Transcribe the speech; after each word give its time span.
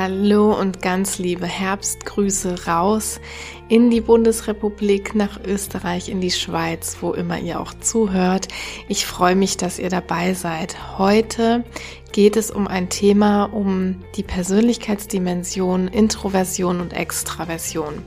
Hallo 0.00 0.56
und 0.56 0.80
ganz 0.80 1.18
liebe 1.18 1.46
Herbstgrüße 1.46 2.66
raus 2.68 3.20
in 3.68 3.90
die 3.90 4.00
Bundesrepublik, 4.00 5.16
nach 5.16 5.40
Österreich, 5.44 6.08
in 6.08 6.20
die 6.20 6.30
Schweiz, 6.30 6.98
wo 7.00 7.14
immer 7.14 7.40
ihr 7.40 7.58
auch 7.58 7.74
zuhört. 7.74 8.46
Ich 8.86 9.06
freue 9.06 9.34
mich, 9.34 9.56
dass 9.56 9.80
ihr 9.80 9.88
dabei 9.88 10.34
seid. 10.34 10.98
Heute 10.98 11.64
geht 12.12 12.36
es 12.36 12.52
um 12.52 12.68
ein 12.68 12.90
Thema, 12.90 13.46
um 13.46 13.96
die 14.14 14.22
Persönlichkeitsdimension, 14.22 15.88
Introversion 15.88 16.80
und 16.80 16.92
Extraversion. 16.92 18.04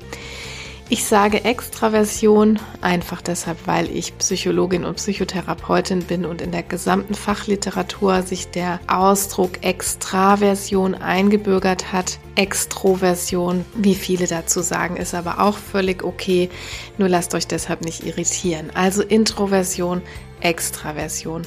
Ich 0.94 1.06
sage 1.06 1.46
Extraversion 1.46 2.60
einfach 2.82 3.22
deshalb, 3.22 3.66
weil 3.66 3.90
ich 3.90 4.18
Psychologin 4.18 4.84
und 4.84 4.96
Psychotherapeutin 4.96 6.04
bin 6.04 6.26
und 6.26 6.42
in 6.42 6.52
der 6.52 6.64
gesamten 6.64 7.14
Fachliteratur 7.14 8.24
sich 8.24 8.50
der 8.50 8.82
Ausdruck 8.88 9.64
Extraversion 9.64 10.94
eingebürgert 10.96 11.94
hat. 11.94 12.20
Extroversion, 12.36 13.64
wie 13.74 13.96
viele 13.96 14.28
dazu 14.28 14.60
sagen, 14.60 14.98
ist 14.98 15.16
aber 15.16 15.40
auch 15.40 15.58
völlig 15.58 16.04
okay. 16.04 16.50
Nur 16.98 17.08
lasst 17.08 17.34
euch 17.36 17.48
deshalb 17.48 17.86
nicht 17.86 18.06
irritieren. 18.06 18.70
Also 18.74 19.02
Introversion, 19.02 20.02
Extraversion. 20.42 21.44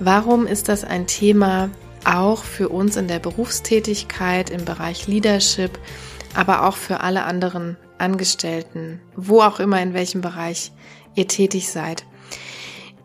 Warum 0.00 0.46
ist 0.46 0.68
das 0.68 0.84
ein 0.84 1.06
Thema 1.06 1.70
auch 2.04 2.44
für 2.44 2.68
uns 2.68 2.98
in 2.98 3.08
der 3.08 3.20
Berufstätigkeit 3.20 4.50
im 4.50 4.66
Bereich 4.66 5.06
Leadership, 5.06 5.78
aber 6.34 6.68
auch 6.68 6.76
für 6.76 7.00
alle 7.00 7.24
anderen 7.24 7.78
Angestellten, 8.02 9.00
wo 9.16 9.40
auch 9.40 9.60
immer 9.60 9.80
in 9.80 9.94
welchem 9.94 10.20
Bereich 10.20 10.72
ihr 11.14 11.28
tätig 11.28 11.70
seid. 11.70 12.04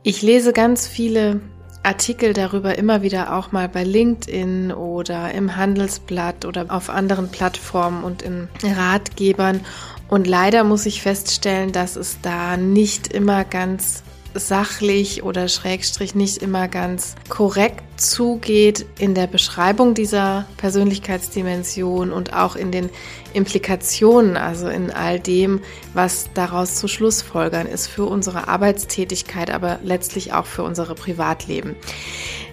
Ich 0.03 0.21
lese 0.21 0.53
ganz 0.53 0.87
viele 0.87 1.41
Artikel 1.83 2.33
darüber 2.33 2.77
immer 2.77 3.01
wieder 3.01 3.33
auch 3.33 3.53
mal 3.53 3.69
bei 3.69 3.83
LinkedIn 3.83 4.73
oder 4.73 5.33
im 5.33 5.55
Handelsblatt 5.55 6.43
oder 6.43 6.65
auf 6.69 6.89
anderen 6.89 7.29
Plattformen 7.29 8.03
und 8.03 8.21
in 8.21 8.49
Ratgebern. 8.61 9.61
Und 10.09 10.27
leider 10.27 10.65
muss 10.65 10.85
ich 10.85 11.01
feststellen, 11.01 11.71
dass 11.71 11.95
es 11.95 12.19
da 12.21 12.57
nicht 12.57 13.07
immer 13.13 13.45
ganz 13.45 14.03
sachlich 14.39 15.23
oder 15.23 15.47
schrägstrich 15.47 16.15
nicht 16.15 16.37
immer 16.37 16.67
ganz 16.67 17.15
korrekt 17.29 17.83
zugeht 17.99 18.85
in 18.99 19.15
der 19.15 19.27
Beschreibung 19.27 19.93
dieser 19.93 20.45
Persönlichkeitsdimension 20.57 22.11
und 22.11 22.33
auch 22.33 22.55
in 22.55 22.71
den 22.71 22.89
Implikationen, 23.33 24.37
also 24.37 24.67
in 24.67 24.91
all 24.91 25.19
dem, 25.19 25.61
was 25.93 26.29
daraus 26.33 26.75
zu 26.75 26.87
Schlussfolgern 26.87 27.67
ist 27.67 27.87
für 27.87 28.05
unsere 28.05 28.47
Arbeitstätigkeit, 28.47 29.49
aber 29.49 29.79
letztlich 29.83 30.33
auch 30.33 30.45
für 30.45 30.63
unsere 30.63 30.95
Privatleben. 30.95 31.75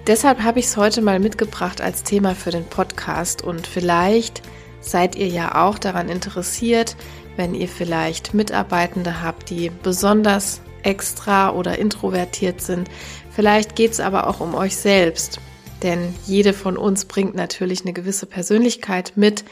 Deshalb 0.06 0.42
habe 0.42 0.58
ich 0.58 0.66
es 0.66 0.76
heute 0.76 1.00
mal 1.02 1.18
mitgebracht 1.18 1.80
als 1.80 2.02
Thema 2.02 2.34
für 2.34 2.50
den 2.50 2.64
Podcast 2.64 3.42
und 3.42 3.66
vielleicht 3.66 4.42
seid 4.80 5.16
ihr 5.16 5.28
ja 5.28 5.64
auch 5.64 5.78
daran 5.78 6.08
interessiert, 6.08 6.96
wenn 7.36 7.54
ihr 7.54 7.68
vielleicht 7.68 8.34
Mitarbeitende 8.34 9.22
habt, 9.22 9.50
die 9.50 9.70
besonders 9.82 10.60
extra 10.84 11.50
oder 11.52 11.78
introvertiert 11.78 12.60
sind. 12.60 12.88
Vielleicht 13.30 13.74
geht 13.76 13.92
es 13.92 14.00
aber 14.00 14.28
auch 14.28 14.40
um 14.40 14.54
euch 14.54 14.76
selbst, 14.76 15.40
denn 15.82 16.14
jede 16.26 16.52
von 16.52 16.76
uns 16.76 17.04
bringt 17.04 17.34
natürlich 17.34 17.82
eine 17.82 17.92
gewisse 17.92 18.26
Persönlichkeit 18.26 19.12
mit 19.16 19.44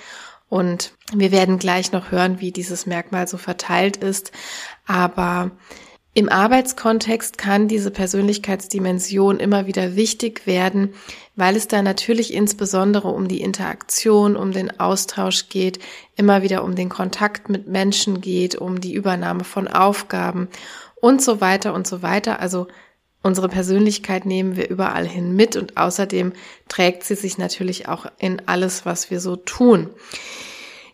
und 0.48 0.92
wir 1.14 1.32
werden 1.32 1.58
gleich 1.58 1.92
noch 1.92 2.10
hören, 2.10 2.40
wie 2.40 2.52
dieses 2.52 2.84
Merkmal 2.84 3.26
so 3.26 3.38
verteilt 3.38 3.96
ist. 3.96 4.32
Aber 4.86 5.50
im 6.14 6.28
Arbeitskontext 6.28 7.38
kann 7.38 7.68
diese 7.68 7.90
Persönlichkeitsdimension 7.90 9.40
immer 9.40 9.66
wieder 9.66 9.96
wichtig 9.96 10.46
werden, 10.46 10.92
weil 11.36 11.56
es 11.56 11.68
da 11.68 11.80
natürlich 11.80 12.34
insbesondere 12.34 13.08
um 13.08 13.28
die 13.28 13.40
Interaktion, 13.40 14.36
um 14.36 14.52
den 14.52 14.78
Austausch 14.78 15.48
geht, 15.48 15.78
immer 16.16 16.42
wieder 16.42 16.64
um 16.64 16.74
den 16.74 16.90
Kontakt 16.90 17.48
mit 17.48 17.66
Menschen 17.66 18.20
geht, 18.20 18.54
um 18.54 18.78
die 18.78 18.92
Übernahme 18.92 19.44
von 19.44 19.68
Aufgaben 19.68 20.48
und 21.02 21.20
so 21.20 21.40
weiter 21.40 21.74
und 21.74 21.86
so 21.86 22.00
weiter. 22.00 22.38
Also 22.38 22.68
unsere 23.22 23.48
Persönlichkeit 23.48 24.24
nehmen 24.24 24.56
wir 24.56 24.70
überall 24.70 25.06
hin 25.06 25.34
mit 25.34 25.56
und 25.56 25.76
außerdem 25.76 26.32
trägt 26.68 27.02
sie 27.02 27.16
sich 27.16 27.38
natürlich 27.38 27.88
auch 27.88 28.06
in 28.18 28.40
alles, 28.46 28.86
was 28.86 29.10
wir 29.10 29.20
so 29.20 29.34
tun. 29.34 29.90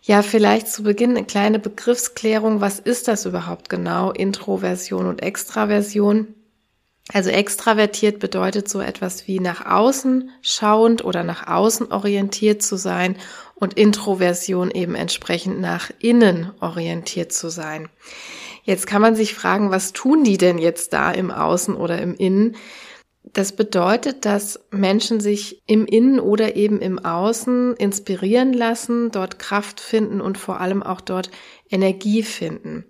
Ja, 0.01 0.23
vielleicht 0.23 0.67
zu 0.67 0.81
Beginn 0.81 1.11
eine 1.11 1.25
kleine 1.25 1.59
Begriffsklärung. 1.59 2.59
Was 2.59 2.79
ist 2.79 3.07
das 3.07 3.27
überhaupt 3.27 3.69
genau? 3.69 4.11
Introversion 4.11 5.05
und 5.05 5.21
Extraversion. 5.21 6.33
Also 7.13 7.29
extravertiert 7.29 8.17
bedeutet 8.17 8.67
so 8.67 8.81
etwas 8.81 9.27
wie 9.27 9.39
nach 9.39 9.65
außen 9.65 10.31
schauend 10.41 11.03
oder 11.03 11.23
nach 11.23 11.45
außen 11.45 11.91
orientiert 11.91 12.63
zu 12.63 12.77
sein 12.77 13.15
und 13.53 13.75
Introversion 13.75 14.71
eben 14.71 14.95
entsprechend 14.95 15.59
nach 15.59 15.91
innen 15.99 16.51
orientiert 16.59 17.31
zu 17.31 17.49
sein. 17.49 17.89
Jetzt 18.69 18.85
kann 18.85 19.01
man 19.01 19.15
sich 19.15 19.33
fragen, 19.33 19.71
was 19.71 19.93
tun 19.93 20.23
die 20.23 20.37
denn 20.37 20.59
jetzt 20.59 20.93
da 20.93 21.09
im 21.09 21.31
Außen 21.31 21.75
oder 21.75 21.99
im 21.99 22.13
Innen? 22.13 22.55
Das 23.23 23.51
bedeutet, 23.51 24.25
dass 24.25 24.59
Menschen 24.69 25.19
sich 25.19 25.63
im 25.65 25.87
Innen 25.87 26.19
oder 26.19 26.55
eben 26.55 26.79
im 26.79 26.99
Außen 26.99 27.75
inspirieren 27.77 28.53
lassen, 28.53 29.09
dort 29.09 29.39
Kraft 29.39 29.79
finden 29.79 30.21
und 30.21 30.37
vor 30.37 30.61
allem 30.61 30.83
auch 30.83 31.01
dort 31.01 31.31
Energie 31.67 32.21
finden. 32.21 32.85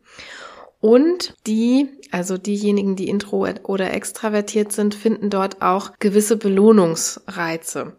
Und 0.82 1.34
die, 1.48 1.88
also 2.12 2.38
diejenigen, 2.38 2.98
die 2.98 3.08
intro 3.08 3.48
oder 3.64 3.94
extravertiert 3.94 4.74
sind, 4.74 4.96
finden 4.96 5.30
dort 5.30 5.62
auch 5.62 5.92
gewisse 5.98 6.36
Belohnungsreize. 6.36 7.96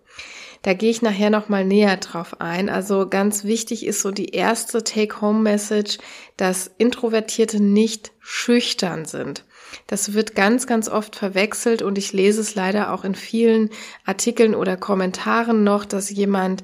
Da 0.62 0.75
gehe 0.75 0.91
ich 0.91 1.00
nachher 1.00 1.31
noch 1.31 1.48
mal 1.48 1.65
näher 1.65 1.97
drauf 1.97 2.41
ein. 2.41 2.69
Also 2.69 3.09
ganz 3.09 3.44
wichtig 3.44 3.87
ist 3.87 4.03
so 4.03 4.10
die 4.10 4.31
erste 4.34 4.84
Take-Home-Message, 4.84 5.98
dass 6.37 6.71
Introvertierte 6.76 7.62
nicht 7.62 8.12
schüchtern 8.21 9.06
sind. 9.06 9.44
Das 9.87 10.12
wird 10.12 10.34
ganz, 10.34 10.66
ganz 10.66 10.88
oft 10.88 11.16
verwechselt 11.16 11.81
und 11.81 11.97
ich 11.97 12.12
lese 12.12 12.41
es 12.41 12.54
leider 12.54 12.93
auch 12.93 13.04
in 13.04 13.15
vielen 13.15 13.71
Artikeln 14.04 14.54
oder 14.54 14.76
Kommentaren 14.76 15.65
noch, 15.65 15.84
dass 15.84 16.10
jemand 16.10 16.62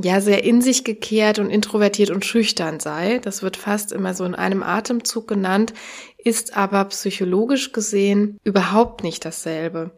ja 0.00 0.20
sehr 0.20 0.44
in 0.44 0.62
sich 0.62 0.84
gekehrt 0.84 1.38
und 1.38 1.50
introvertiert 1.50 2.10
und 2.10 2.24
schüchtern 2.24 2.80
sei. 2.80 3.18
Das 3.18 3.42
wird 3.42 3.56
fast 3.56 3.92
immer 3.92 4.14
so 4.14 4.24
in 4.24 4.34
einem 4.34 4.62
Atemzug 4.62 5.26
genannt, 5.26 5.74
ist 6.16 6.56
aber 6.56 6.84
psychologisch 6.86 7.72
gesehen 7.72 8.38
überhaupt 8.44 9.02
nicht 9.02 9.24
dasselbe. 9.24 9.90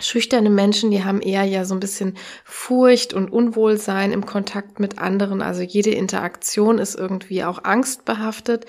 Schüchterne 0.00 0.50
Menschen, 0.50 0.90
die 0.90 1.04
haben 1.04 1.20
eher 1.20 1.44
ja 1.44 1.64
so 1.64 1.74
ein 1.74 1.80
bisschen 1.80 2.16
Furcht 2.44 3.12
und 3.12 3.30
Unwohlsein 3.30 4.12
im 4.12 4.26
Kontakt 4.26 4.80
mit 4.80 4.98
anderen. 4.98 5.42
Also 5.42 5.62
jede 5.62 5.90
Interaktion 5.90 6.78
ist 6.78 6.94
irgendwie 6.94 7.44
auch 7.44 7.64
angstbehaftet. 7.64 8.66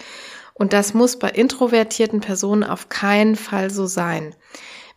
Und 0.54 0.74
das 0.74 0.94
muss 0.94 1.18
bei 1.18 1.30
introvertierten 1.30 2.20
Personen 2.20 2.64
auf 2.64 2.90
keinen 2.90 3.36
Fall 3.36 3.70
so 3.70 3.86
sein. 3.86 4.36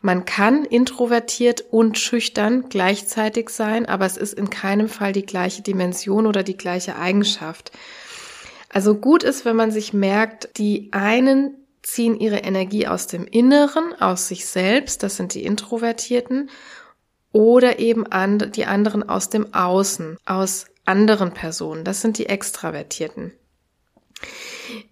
Man 0.03 0.27
kann 0.27 0.67
introvertiert 0.67 1.65
und 1.71 1.99
schüchtern 1.99 2.67
gleichzeitig 2.69 3.49
sein, 3.49 3.87
aber 3.87 4.05
es 4.05 4.19
ist 4.19 4.35
in 4.35 4.50
keinem 4.50 4.91
Fall 4.91 5.12
die 5.12 5.25
gleiche 5.25 5.62
Dimension 5.62 6.26
oder 6.26 6.43
die 6.43 6.59
gleiche 6.59 6.97
Eigenschaft. 6.97 7.73
Also 8.69 8.97
gut 8.97 9.23
ist, 9.23 9.47
wenn 9.47 9.56
man 9.56 9.70
sich 9.70 9.94
merkt, 9.94 10.59
die 10.59 10.91
einen 10.93 11.55
ziehen 11.85 12.19
ihre 12.19 12.39
Energie 12.39 12.87
aus 12.87 13.07
dem 13.07 13.27
Inneren, 13.27 13.95
aus 14.01 14.27
sich 14.27 14.47
selbst, 14.47 15.03
das 15.03 15.17
sind 15.17 15.35
die 15.35 15.45
Introvertierten, 15.45 16.51
oder 17.31 17.79
eben 17.79 18.07
an, 18.07 18.39
die 18.53 18.65
anderen 18.65 19.09
aus 19.09 19.29
dem 19.29 19.55
Außen, 19.55 20.17
aus 20.25 20.67
anderen 20.85 21.33
Personen, 21.33 21.85
das 21.85 22.01
sind 22.01 22.19
die 22.19 22.27
Extravertierten. 22.27 23.33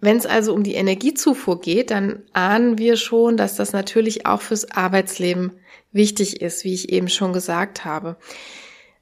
Wenn 0.01 0.17
es 0.17 0.27
also 0.27 0.53
um 0.53 0.63
die 0.63 0.75
Energiezufuhr 0.75 1.61
geht, 1.61 1.91
dann 1.91 2.23
ahnen 2.33 2.79
wir 2.79 2.97
schon, 2.97 3.37
dass 3.37 3.57
das 3.57 3.73
natürlich 3.73 4.27
auch 4.27 4.43
fürs 4.43 4.71
Arbeitsleben 4.71 5.53
wichtig 5.93 6.43
ist, 6.43 6.65
wie 6.65 6.75
ich 6.75 6.91
eben 6.91 7.09
schon 7.09 7.33
gesagt 7.33 7.85
habe. 7.85 8.17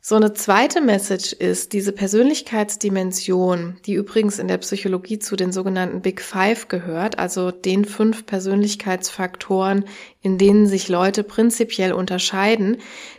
So 0.03 0.17
eine 0.17 0.33
zweite 0.33 0.81
Message 0.81 1.35
ist, 1.35 1.75
diese 1.75 1.93
Persönlichkeitsdimension, 1.93 3.77
die 3.85 3.93
übrigens 3.93 4.39
in 4.39 4.49
der 4.49 4.57
Psychologie 4.57 5.19
zu 5.19 5.37
den 5.37 5.53
sogenannten 5.53 6.01
Big 6.01 6.23
Five 6.23 6.69
gehört, 6.69 7.19
also 7.19 7.51
den 7.51 7.85
fünf 7.85 8.25
Persönlichkeitsfaktoren, 8.25 9.85
in 10.23 10.39
denen 10.39 10.67
sich 10.67 10.89
Leute 10.89 11.23
prinzipiell 11.23 11.93
unterscheiden. 11.93 12.79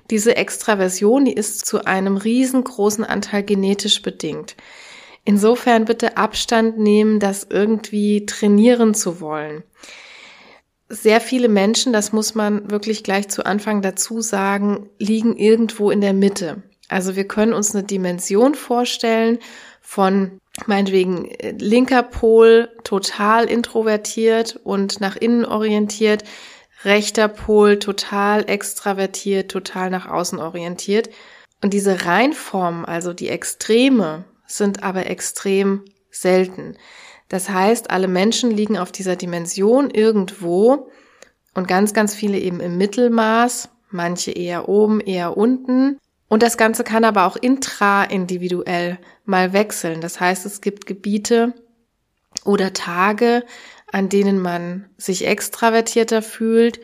Diese 0.10 0.36
Extraversion, 0.36 1.26
die 1.26 1.34
ist 1.34 1.68
zu 1.68 1.86
einem 1.86 2.18
riesengroßen 2.18 3.04
Anteil 3.06 3.44
genetisch 3.44 4.02
bedingt. 4.02 4.56
Insofern 5.24 5.86
bitte 5.86 6.18
Abstand 6.18 6.80
nehmen, 6.80 7.20
das 7.20 7.46
irgendwie 7.48 8.26
trainieren 8.26 8.96
zu 8.96 9.22
wollen 9.22 9.64
sehr 10.94 11.22
viele 11.22 11.48
Menschen, 11.48 11.94
das 11.94 12.12
muss 12.12 12.36
man 12.36 12.70
wirklich 12.70 13.06
gleich 13.06 13.30
zu 13.30 13.46
Anfang 13.46 13.82
dazu 13.82 14.20
sagen, 14.20 14.90
liegen 15.00 15.38
irgendwo 15.38 15.90
in 15.90 16.02
der 16.02 16.12
Mitte. 16.12 16.64
Also 16.92 17.16
wir 17.16 17.28
können 17.28 17.54
uns 17.54 17.74
eine 17.74 17.84
Dimension 17.84 18.54
vorstellen 18.54 19.40
von 19.82 20.40
meinetwegen 20.68 21.26
äh, 21.32 21.52
linker 21.52 22.04
Pol 22.04 22.70
total 22.84 23.46
introvertiert 23.46 24.60
und 24.64 25.00
nach 25.00 25.16
innen 25.16 25.46
orientiert, 25.46 26.24
rechter 26.84 27.28
Pol 27.28 27.80
total 27.80 28.50
extravertiert, 28.50 29.50
total 29.50 29.90
nach 29.90 30.08
außen 30.08 30.40
orientiert. 30.40 31.10
Und 31.62 31.74
diese 31.74 32.06
Reinformen, 32.06 32.86
also 32.86 33.14
die 33.14 33.30
Extreme, 33.30 34.26
sind 34.48 34.84
aber 34.84 35.06
extrem 35.06 35.86
selten. 36.10 36.76
Das 37.30 37.50
heißt, 37.50 37.90
alle 37.90 38.10
Menschen 38.10 38.52
liegen 38.52 38.78
auf 38.78 38.92
dieser 38.92 39.16
Dimension 39.16 39.90
irgendwo 39.90 40.90
und 41.54 41.68
ganz, 41.68 41.94
ganz 41.94 42.14
viele 42.14 42.38
eben 42.40 42.60
im 42.60 42.78
Mittelmaß, 42.78 43.70
manche 43.90 44.32
eher 44.32 44.68
oben, 44.68 45.00
eher 45.00 45.38
unten. 45.38 45.98
Und 46.32 46.44
das 46.44 46.56
Ganze 46.56 46.86
kann 46.86 47.04
aber 47.04 47.26
auch 47.26 47.36
intraindividuell 47.36 49.00
mal 49.26 49.52
wechseln. 49.52 50.00
Das 50.00 50.22
heißt, 50.22 50.46
es 50.46 50.62
gibt 50.62 50.86
Gebiete 50.86 51.54
oder 52.46 52.72
Tage, 52.72 53.44
an 53.92 54.08
denen 54.08 54.40
man 54.40 54.86
sich 54.96 55.28
extravertierter 55.28 56.22
fühlt 56.22 56.80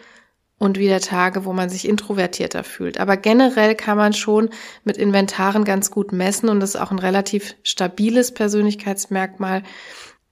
und 0.59 0.77
wieder 0.77 0.99
Tage, 0.99 1.45
wo 1.45 1.53
man 1.53 1.69
sich 1.69 1.88
introvertierter 1.88 2.65
fühlt. 2.65 2.99
Aber 2.99 3.15
generell 3.15 3.75
kann 3.75 3.95
man 3.95 4.11
schon 4.11 4.49
mit 4.83 4.97
Inventaren 4.97 5.63
ganz 5.63 5.91
gut 5.91 6.11
messen 6.11 6.50
und 6.50 6.59
das 6.59 6.71
ist 6.71 6.81
auch 6.81 6.91
ein 6.91 7.00
relativ 7.00 7.55
stabiles 7.63 8.33
Persönlichkeitsmerkmal. 8.33 9.63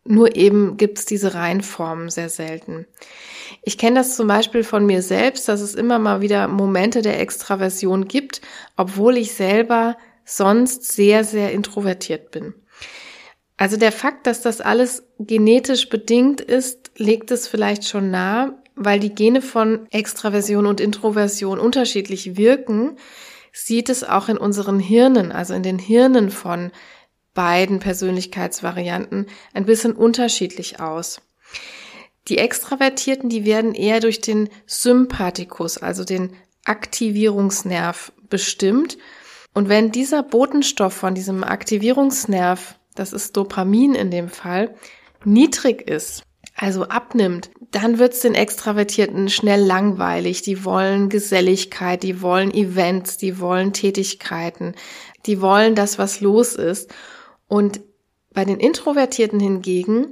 Nur 0.07 0.35
eben 0.35 0.77
gibt's 0.77 1.05
diese 1.05 1.33
Reihenformen 1.33 2.09
sehr 2.09 2.29
selten. 2.29 2.85
Ich 3.63 3.77
kenne 3.77 3.95
das 3.95 4.15
zum 4.15 4.27
Beispiel 4.27 4.63
von 4.63 4.85
mir 4.85 5.01
selbst, 5.01 5.47
dass 5.47 5.61
es 5.61 5.73
immer 5.73 5.97
mal 5.97 6.21
wieder 6.21 6.47
Momente 6.47 7.01
der 7.01 7.19
Extraversion 7.19 8.07
gibt, 8.07 8.41
obwohl 8.77 9.17
ich 9.17 9.33
selber 9.33 9.97
sonst 10.23 10.93
sehr, 10.93 11.23
sehr 11.23 11.51
introvertiert 11.51 12.29
bin. 12.29 12.53
Also 13.57 13.77
der 13.77 13.91
Fakt, 13.91 14.27
dass 14.27 14.41
das 14.41 14.61
alles 14.61 15.03
genetisch 15.17 15.89
bedingt 15.89 16.41
ist, 16.41 16.91
legt 16.97 17.31
es 17.31 17.47
vielleicht 17.47 17.87
schon 17.87 18.11
nahe, 18.11 18.53
weil 18.75 18.99
die 18.99 19.15
Gene 19.15 19.41
von 19.41 19.87
Extraversion 19.91 20.65
und 20.65 20.81
Introversion 20.81 21.59
unterschiedlich 21.59 22.37
wirken, 22.37 22.97
sieht 23.53 23.89
es 23.89 24.03
auch 24.03 24.27
in 24.27 24.37
unseren 24.37 24.79
Hirnen, 24.79 25.31
also 25.31 25.53
in 25.53 25.63
den 25.63 25.79
Hirnen 25.79 26.29
von 26.29 26.71
beiden 27.35 27.77
Persönlichkeitsvarianten 27.77 29.27
ein 29.53 29.65
bisschen 29.65 29.93
unterschiedlich 29.93 30.79
aus. 30.79 31.21
Die 32.27 32.39
Extravertierten, 32.39 33.29
die 33.29 33.45
werden 33.45 33.75
eher 33.75 33.99
durch 33.99 34.19
den 34.19 34.49
Sympathikus, 34.65 35.77
also 35.77 36.03
den 36.03 36.33
Aktivierungsnerv 36.63 38.11
bestimmt. 38.29 38.97
Und 39.53 39.69
wenn 39.69 39.91
dieser 39.91 40.23
Botenstoff 40.23 40.93
von 40.93 41.13
diesem 41.13 41.43
Aktivierungsnerv, 41.43 42.79
das 42.95 43.13
ist 43.13 43.37
Dopamin 43.37 43.93
in 43.93 44.09
dem 44.09 44.29
Fall, 44.29 44.73
niedrig 45.23 45.87
ist, 45.87 46.23
also 46.55 46.85
abnimmt, 46.85 47.51
dann 47.71 47.99
wird's 47.99 48.21
den 48.21 48.33
Extravertierten 48.33 49.29
schnell 49.29 49.61
langweilig. 49.61 50.41
Die 50.41 50.63
wollen 50.63 51.09
Geselligkeit, 51.09 52.01
die 52.01 52.21
wollen 52.21 52.53
Events, 52.53 53.17
die 53.17 53.39
wollen 53.39 53.73
Tätigkeiten, 53.73 54.73
die 55.25 55.41
wollen 55.41 55.75
das, 55.75 55.99
was 55.99 56.21
los 56.21 56.55
ist. 56.55 56.93
Und 57.47 57.81
bei 58.33 58.45
den 58.45 58.59
Introvertierten 58.59 59.39
hingegen, 59.39 60.07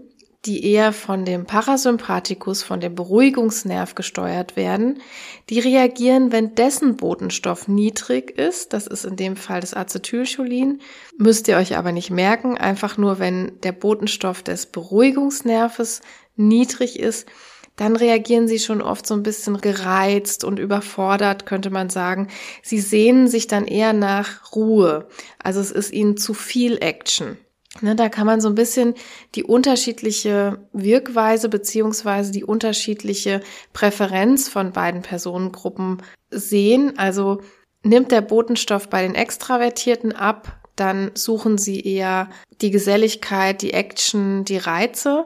die 0.46 0.66
eher 0.66 0.92
von 0.92 1.24
dem 1.24 1.46
Parasympathikus, 1.46 2.64
von 2.64 2.82
dem 2.82 2.96
Beruhigungsnerv 2.96 3.96
gesteuert 3.96 4.58
werden, 4.58 5.02
die 5.50 5.60
reagieren, 5.60 6.34
wenn 6.34 6.54
dessen 6.56 6.98
Botenstoff 6.98 7.70
niedrig 7.70 8.38
ist. 8.38 8.74
Das 8.74 8.86
ist 8.86 9.06
in 9.06 9.16
dem 9.16 9.38
Fall 9.38 9.62
das 9.62 9.74
Acetylcholin. 9.74 10.82
Müsst 11.18 11.48
ihr 11.48 11.56
euch 11.56 11.78
aber 11.78 11.94
nicht 11.94 12.10
merken. 12.10 12.58
Einfach 12.58 12.98
nur, 12.98 13.20
wenn 13.20 13.60
der 13.62 13.72
Botenstoff 13.72 14.44
des 14.44 14.66
Beruhigungsnerves 14.66 16.02
niedrig 16.36 17.00
ist, 17.00 17.28
dann 17.76 17.96
reagieren 17.96 18.48
sie 18.48 18.60
schon 18.60 18.82
oft 18.82 19.08
so 19.08 19.16
ein 19.16 19.24
bisschen 19.24 19.60
gereizt 19.60 20.44
und 20.44 20.60
überfordert, 20.60 21.46
könnte 21.46 21.70
man 21.70 21.90
sagen. 21.90 22.28
Sie 22.62 22.80
sehnen 22.80 23.28
sich 23.28 23.48
dann 23.48 23.66
eher 23.66 23.94
nach 23.94 24.54
Ruhe. 24.56 25.08
Also 25.42 25.60
es 25.60 25.72
ist 25.72 25.92
ihnen 25.92 26.18
zu 26.18 26.34
viel 26.34 26.78
Action. 26.82 27.38
Ne, 27.82 27.96
da 27.96 28.08
kann 28.08 28.28
man 28.28 28.40
so 28.40 28.50
ein 28.50 28.56
bisschen 28.56 28.94
die 29.34 29.44
unterschiedliche 29.44 30.60
Wirkweise 30.74 31.50
beziehungsweise 31.50 32.32
die 32.32 32.44
unterschiedliche 32.44 33.42
Präferenz 33.74 34.48
von 34.48 34.72
beiden 34.72 35.02
Personengruppen 35.02 36.04
sehen. 36.30 37.00
Also 37.00 37.42
nimmt 37.82 38.12
der 38.12 38.22
Botenstoff 38.22 38.90
bei 38.90 39.02
den 39.02 39.16
Extravertierten 39.16 40.12
ab, 40.12 40.60
dann 40.76 41.12
suchen 41.16 41.58
sie 41.58 41.82
eher 41.82 42.30
die 42.62 42.70
Geselligkeit, 42.70 43.64
die 43.64 43.74
Action, 43.74 44.46
die 44.46 44.58
Reize 44.58 45.26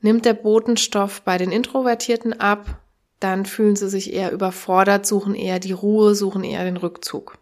Nimmt 0.00 0.24
der 0.24 0.34
Botenstoff 0.34 1.22
bei 1.22 1.38
den 1.38 1.50
Introvertierten 1.50 2.38
ab, 2.38 2.80
dann 3.20 3.46
fühlen 3.46 3.76
sie 3.76 3.88
sich 3.88 4.12
eher 4.12 4.30
überfordert, 4.30 5.06
suchen 5.06 5.34
eher 5.34 5.58
die 5.58 5.72
Ruhe, 5.72 6.14
suchen 6.14 6.44
eher 6.44 6.64
den 6.64 6.76
Rückzug. 6.76 7.38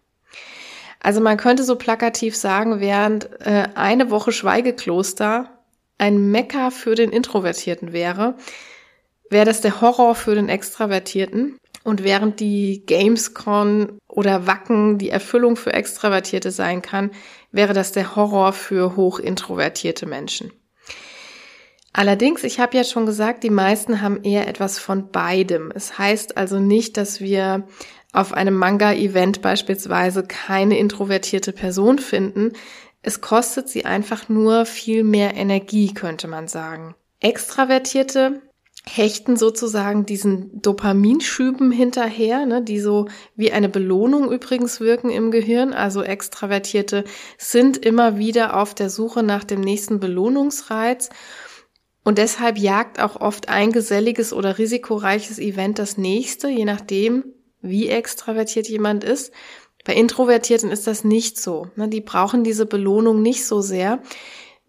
Also 1.00 1.20
man 1.20 1.36
könnte 1.36 1.64
so 1.64 1.76
plakativ 1.76 2.34
sagen, 2.34 2.80
während 2.80 3.30
äh, 3.40 3.68
eine 3.74 4.10
Woche 4.10 4.32
Schweigekloster 4.32 5.50
ein 5.98 6.30
Mecker 6.30 6.70
für 6.70 6.94
den 6.94 7.10
Introvertierten 7.10 7.92
wäre, 7.92 8.36
wäre 9.30 9.44
das 9.44 9.60
der 9.60 9.80
Horror 9.80 10.14
für 10.14 10.34
den 10.34 10.48
Extravertierten. 10.48 11.58
Und 11.84 12.02
während 12.02 12.40
die 12.40 12.84
Gamescon 12.84 13.98
oder 14.08 14.46
Wacken 14.46 14.98
die 14.98 15.10
Erfüllung 15.10 15.56
für 15.56 15.72
Extravertierte 15.72 16.50
sein 16.50 16.82
kann, 16.82 17.12
wäre 17.52 17.74
das 17.74 17.92
der 17.92 18.16
Horror 18.16 18.52
für 18.52 18.96
hochintrovertierte 18.96 20.06
Menschen. 20.06 20.50
Allerdings, 21.96 22.44
ich 22.44 22.60
habe 22.60 22.76
ja 22.76 22.84
schon 22.84 23.06
gesagt, 23.06 23.42
die 23.42 23.48
meisten 23.48 24.02
haben 24.02 24.22
eher 24.22 24.48
etwas 24.48 24.78
von 24.78 25.10
beidem. 25.10 25.72
Es 25.74 25.96
heißt 25.96 26.36
also 26.36 26.60
nicht, 26.60 26.98
dass 26.98 27.22
wir 27.22 27.66
auf 28.12 28.34
einem 28.34 28.54
Manga-Event 28.54 29.40
beispielsweise 29.40 30.22
keine 30.22 30.78
introvertierte 30.78 31.52
Person 31.52 31.98
finden. 31.98 32.52
Es 33.00 33.22
kostet 33.22 33.70
sie 33.70 33.86
einfach 33.86 34.28
nur 34.28 34.66
viel 34.66 35.04
mehr 35.04 35.36
Energie, 35.36 35.94
könnte 35.94 36.28
man 36.28 36.48
sagen. 36.48 36.94
Extravertierte 37.20 38.42
hechten 38.86 39.38
sozusagen 39.38 40.04
diesen 40.04 40.60
Dopaminschüben 40.60 41.72
hinterher, 41.72 42.44
ne, 42.44 42.60
die 42.60 42.78
so 42.78 43.08
wie 43.36 43.52
eine 43.52 43.70
Belohnung 43.70 44.30
übrigens 44.30 44.80
wirken 44.80 45.08
im 45.08 45.30
Gehirn. 45.30 45.72
Also 45.72 46.02
Extravertierte 46.02 47.04
sind 47.38 47.78
immer 47.78 48.18
wieder 48.18 48.54
auf 48.54 48.74
der 48.74 48.90
Suche 48.90 49.22
nach 49.22 49.44
dem 49.44 49.62
nächsten 49.62 49.98
Belohnungsreiz 49.98 51.08
und 52.06 52.18
deshalb 52.18 52.56
jagt 52.56 53.00
auch 53.00 53.20
oft 53.20 53.48
ein 53.48 53.72
geselliges 53.72 54.32
oder 54.32 54.58
risikoreiches 54.58 55.40
Event 55.40 55.80
das 55.80 55.98
nächste, 55.98 56.46
je 56.46 56.64
nachdem, 56.64 57.24
wie 57.62 57.88
extravertiert 57.88 58.68
jemand 58.68 59.02
ist. 59.02 59.32
Bei 59.84 59.92
Introvertierten 59.92 60.70
ist 60.70 60.86
das 60.86 61.02
nicht 61.02 61.36
so. 61.40 61.66
Ne? 61.74 61.88
Die 61.88 62.00
brauchen 62.00 62.44
diese 62.44 62.64
Belohnung 62.64 63.22
nicht 63.22 63.44
so 63.44 63.60
sehr. 63.60 64.04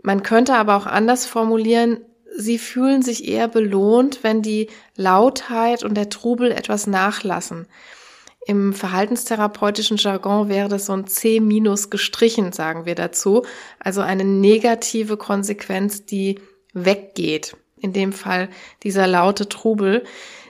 Man 0.02 0.24
könnte 0.24 0.56
aber 0.56 0.78
auch 0.78 0.88
anders 0.88 1.28
formulieren, 1.28 2.00
sie 2.36 2.58
fühlen 2.58 3.04
sich 3.04 3.28
eher 3.28 3.48
belohnt, 3.48 4.24
wenn 4.24 4.42
die 4.42 4.72
Lautheit 4.96 5.84
und 5.84 5.94
der 5.94 6.10
Trubel 6.10 6.52
etwas 6.52 6.88
nachlassen. 6.88 7.68
Im 8.48 8.74
verhaltenstherapeutischen 8.74 9.98
Jargon 9.98 10.50
wäre 10.50 10.70
das 10.70 10.88
so 10.88 10.94
ein 10.94 11.06
C 11.06 11.40
gestrichen, 11.92 12.52
sagen 12.52 12.88
wir 12.88 12.96
dazu. 12.96 13.44
Also 13.78 14.02
eine 14.02 14.24
negative 14.24 15.18
Konsequenz, 15.18 16.04
die 16.04 16.40
weggeht. 16.74 17.58
In 17.80 17.94
dem 17.94 18.12
Fall 18.14 18.50
dieser 18.84 19.08
laute 19.08 19.48
Trubel. 19.48 20.04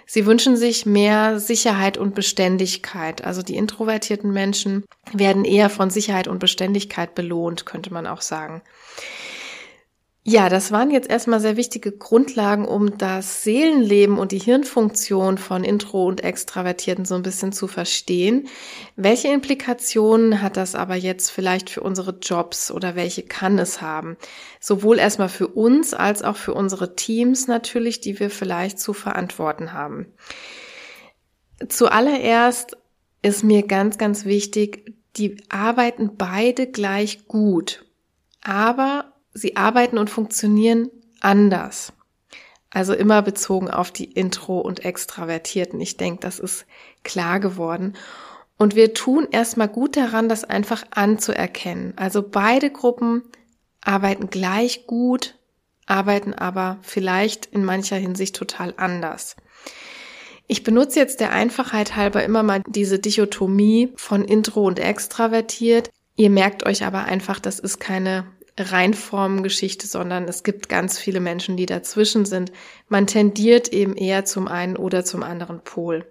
Sie 0.05 0.25
wünschen 0.25 0.55
sich 0.55 0.85
mehr 0.85 1.39
Sicherheit 1.39 1.97
und 1.97 2.15
Beständigkeit. 2.15 3.25
Also 3.25 3.41
die 3.41 3.57
introvertierten 3.57 4.31
Menschen 4.31 4.85
werden 5.11 5.43
eher 5.43 5.69
von 5.69 5.89
Sicherheit 5.89 6.29
und 6.29 6.39
Beständigkeit 6.39 7.13
belohnt, 7.13 7.65
könnte 7.65 7.91
man 7.91 8.07
auch 8.07 8.21
sagen. 8.21 8.61
Ja, 10.29 10.49
das 10.49 10.73
waren 10.73 10.91
jetzt 10.91 11.09
erstmal 11.09 11.39
sehr 11.39 11.55
wichtige 11.55 11.93
Grundlagen, 11.93 12.65
um 12.65 12.97
das 12.97 13.45
Seelenleben 13.45 14.19
und 14.19 14.33
die 14.33 14.39
Hirnfunktion 14.39 15.37
von 15.37 15.63
Intro 15.63 16.05
und 16.05 16.21
Extravertierten 16.21 17.05
so 17.05 17.15
ein 17.15 17.21
bisschen 17.21 17.53
zu 17.53 17.69
verstehen. 17.69 18.49
Welche 18.97 19.29
Implikationen 19.29 20.41
hat 20.41 20.57
das 20.57 20.75
aber 20.75 20.95
jetzt 20.95 21.29
vielleicht 21.29 21.69
für 21.69 21.79
unsere 21.79 22.17
Jobs 22.21 22.71
oder 22.71 22.97
welche 22.97 23.23
kann 23.23 23.57
es 23.57 23.81
haben? 23.81 24.17
Sowohl 24.59 24.99
erstmal 24.99 25.29
für 25.29 25.47
uns 25.47 25.93
als 25.93 26.23
auch 26.23 26.35
für 26.35 26.53
unsere 26.53 26.97
Teams 26.97 27.47
natürlich, 27.47 28.01
die 28.01 28.19
wir 28.19 28.29
vielleicht 28.29 28.81
zu 28.81 28.91
verantworten 28.91 29.71
haben. 29.71 30.07
Zuallererst 31.69 32.75
ist 33.21 33.45
mir 33.45 33.65
ganz, 33.65 33.97
ganz 33.97 34.25
wichtig, 34.25 34.93
die 35.15 35.37
arbeiten 35.47 36.17
beide 36.17 36.67
gleich 36.67 37.29
gut. 37.29 37.85
Aber 38.41 39.13
sie 39.37 39.55
arbeiten 39.55 39.97
und 39.97 40.09
funktionieren 40.09 40.89
anders. 41.21 41.93
Also 42.69 42.93
immer 42.93 43.21
bezogen 43.21 43.69
auf 43.69 43.91
die 43.91 44.11
Intro- 44.11 44.59
und 44.59 44.83
Extravertierten. 44.83 45.79
Ich 45.79 45.97
denke, 45.97 46.19
das 46.21 46.39
ist 46.39 46.65
klar 47.03 47.39
geworden. 47.39 47.95
Und 48.57 48.75
wir 48.75 48.93
tun 48.93 49.27
erstmal 49.31 49.67
gut 49.67 49.95
daran, 49.95 50.27
das 50.27 50.43
einfach 50.43 50.83
anzuerkennen. 50.91 51.93
Also 51.95 52.23
beide 52.23 52.71
Gruppen 52.71 53.23
arbeiten 53.81 54.29
gleich 54.29 54.87
gut, 54.87 55.35
arbeiten 55.85 56.33
aber 56.33 56.79
vielleicht 56.81 57.45
in 57.45 57.63
mancher 57.63 57.97
Hinsicht 57.97 58.35
total 58.35 58.73
anders. 58.77 59.35
Ich 60.47 60.63
benutze 60.63 60.99
jetzt 60.99 61.19
der 61.19 61.31
Einfachheit 61.31 61.95
halber 61.95 62.23
immer 62.23 62.41
mal 62.41 62.63
diese 62.67 62.99
Dichotomie 62.99 63.93
von 63.95 64.25
Intro 64.25 64.65
und 64.65 64.79
Extravertiert. 64.79 65.89
Ihr 66.15 66.29
merkt 66.29 66.65
euch 66.65 66.83
aber 66.83 67.03
einfach, 67.03 67.39
das 67.39 67.59
ist 67.59 67.79
keine 67.79 68.25
Reinformgeschichte, 68.57 69.87
sondern 69.87 70.27
es 70.27 70.43
gibt 70.43 70.69
ganz 70.69 70.97
viele 70.97 71.19
Menschen, 71.19 71.57
die 71.57 71.65
dazwischen 71.65 72.25
sind. 72.25 72.51
Man 72.89 73.07
tendiert 73.07 73.69
eben 73.69 73.95
eher 73.95 74.25
zum 74.25 74.47
einen 74.47 74.75
oder 74.75 75.05
zum 75.05 75.23
anderen 75.23 75.61
Pol. 75.63 76.05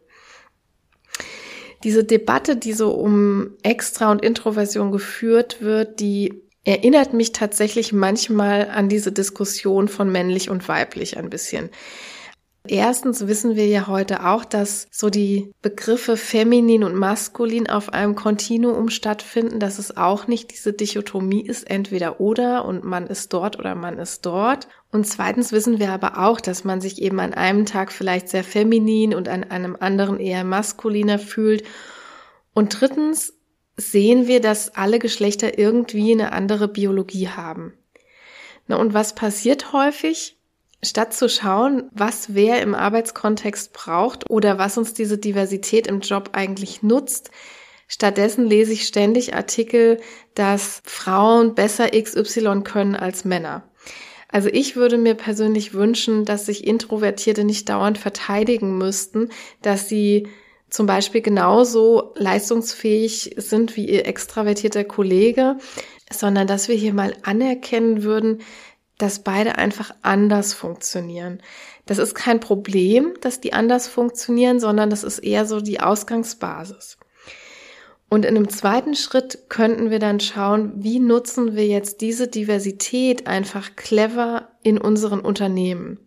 Diese 1.85 2.05
Debatte, 2.05 2.57
die 2.57 2.73
so 2.73 2.91
um 2.91 3.51
Extra- 3.63 4.11
und 4.11 4.23
Introversion 4.23 4.93
geführt 4.93 5.61
wird, 5.61 6.01
die 6.01 6.43
erinnert 6.65 7.13
mich 7.13 7.33
tatsächlich 7.33 7.93
manchmal 7.93 8.69
an 8.69 8.89
diese 8.89 9.13
Diskussion 9.13 9.89
von 9.89 10.11
männlich 10.11 10.51
und 10.51 10.67
weiblich 10.69 11.17
ein 11.17 11.31
bisschen. 11.31 11.71
Erstens 12.69 13.27
wissen 13.27 13.57
wir 13.57 13.67
ja 13.67 13.87
heute 13.87 14.25
auch, 14.27 14.45
dass 14.45 14.89
so 14.91 15.11
die 15.11 15.53
Begriffe 15.63 16.17
feminin 16.17 16.85
und 16.85 16.95
maskulin 16.95 17.69
auf 17.69 17.93
einem 17.93 18.15
Kontinuum 18.15 18.89
stattfinden, 18.89 19.59
dass 19.61 19.79
es 19.79 19.97
auch 19.97 20.27
nicht 20.27 20.51
diese 20.51 20.73
Dichotomie 20.73 21.47
ist, 21.47 21.69
entweder 21.71 22.21
oder 22.21 22.65
und 22.65 22.85
man 22.85 23.07
ist 23.07 23.33
dort 23.33 23.59
oder 23.59 23.75
man 23.75 23.99
ist 23.99 24.25
dort. 24.27 24.69
Und 24.93 25.07
zweitens 25.07 25.53
wissen 25.53 25.79
wir 25.79 25.91
aber 25.91 26.19
auch, 26.19 26.41
dass 26.41 26.65
man 26.65 26.81
sich 26.81 27.03
eben 27.03 27.21
an 27.21 27.35
einem 27.35 27.67
Tag 27.67 27.93
vielleicht 27.93 28.29
sehr 28.29 28.45
feminin 28.45 29.15
und 29.15 29.29
an 29.29 29.45
einem 29.45 29.77
anderen 29.79 30.19
eher 30.19 30.45
maskuliner 30.45 31.19
fühlt. 31.19 31.65
Und 32.55 32.81
drittens 32.81 33.35
sehen 33.77 34.27
wir, 34.27 34.41
dass 34.41 34.75
alle 34.75 34.99
Geschlechter 34.99 35.59
irgendwie 35.59 36.13
eine 36.13 36.33
andere 36.33 36.69
Biologie 36.69 37.29
haben. 37.29 37.75
Na, 38.67 38.77
und 38.77 38.95
was 38.95 39.15
passiert 39.15 39.73
häufig? 39.73 40.36
Statt 40.83 41.15
zu 41.15 41.29
schauen, 41.29 41.91
was 41.93 42.35
wer 42.35 42.63
im 42.63 42.75
Arbeitskontext 42.75 43.73
braucht 43.73 44.29
oder 44.31 44.59
was 44.59 44.77
uns 44.79 44.95
diese 44.95 45.19
Diversität 45.19 45.87
im 45.87 46.01
Job 46.01 46.31
eigentlich 46.33 46.83
nutzt, 46.83 47.31
stattdessen 47.89 48.47
lese 48.47 48.73
ich 48.73 48.87
ständig 48.87 49.35
Artikel, 49.35 50.01
dass 50.35 50.83
Frauen 50.85 51.55
besser 51.55 51.91
XY 51.91 52.63
können 52.63 52.95
als 52.95 53.25
Männer. 53.25 53.65
Also 54.29 54.49
ich 54.49 54.77
würde 54.77 54.99
mir 54.99 55.15
persönlich 55.15 55.73
wünschen, 55.73 56.25
dass 56.25 56.47
sich 56.47 56.67
Introvertierte 56.67 57.45
nicht 57.45 57.69
dauernd 57.69 57.97
verteidigen 57.97 58.77
müssten, 58.77 59.31
dass 59.63 59.89
sie 59.89 60.29
zum 60.69 60.87
Beispiel 60.87 61.23
genauso 61.23 62.13
leistungsfähig 62.17 63.37
sind 63.37 63.77
wie 63.77 63.89
ihr 63.89 64.07
extravertierter 64.07 64.85
Kollege, 64.85 65.57
sondern 66.11 66.47
dass 66.47 66.69
wir 66.69 66.75
hier 66.75 66.93
mal 66.93 67.15
anerkennen 67.23 68.03
würden, 68.03 68.41
dass 68.99 69.19
beide 69.21 69.59
einfach 69.59 69.95
anders 70.03 70.55
funktionieren. 70.55 71.43
Das 71.85 71.99
ist 71.99 72.15
kein 72.15 72.41
Problem, 72.41 73.15
dass 73.21 73.41
die 73.41 73.53
anders 73.53 73.89
funktionieren, 73.89 74.59
sondern 74.61 74.91
das 74.91 75.05
ist 75.05 75.19
eher 75.19 75.47
so 75.47 75.61
die 75.61 75.81
Ausgangsbasis. 75.81 76.99
Und 78.09 78.25
in 78.25 78.37
einem 78.37 78.49
zweiten 78.49 78.95
Schritt 78.95 79.49
könnten 79.49 79.91
wir 79.91 79.99
dann 79.99 80.21
schauen, 80.21 80.73
wie 80.77 81.01
nutzen 81.01 81.57
wir 81.57 81.67
jetzt 81.67 82.01
diese 82.01 82.29
Diversität 82.29 83.27
einfach 83.27 83.75
clever 83.75 84.49
in 84.63 84.79
unseren 84.79 85.21
Unternehmen. 85.21 85.99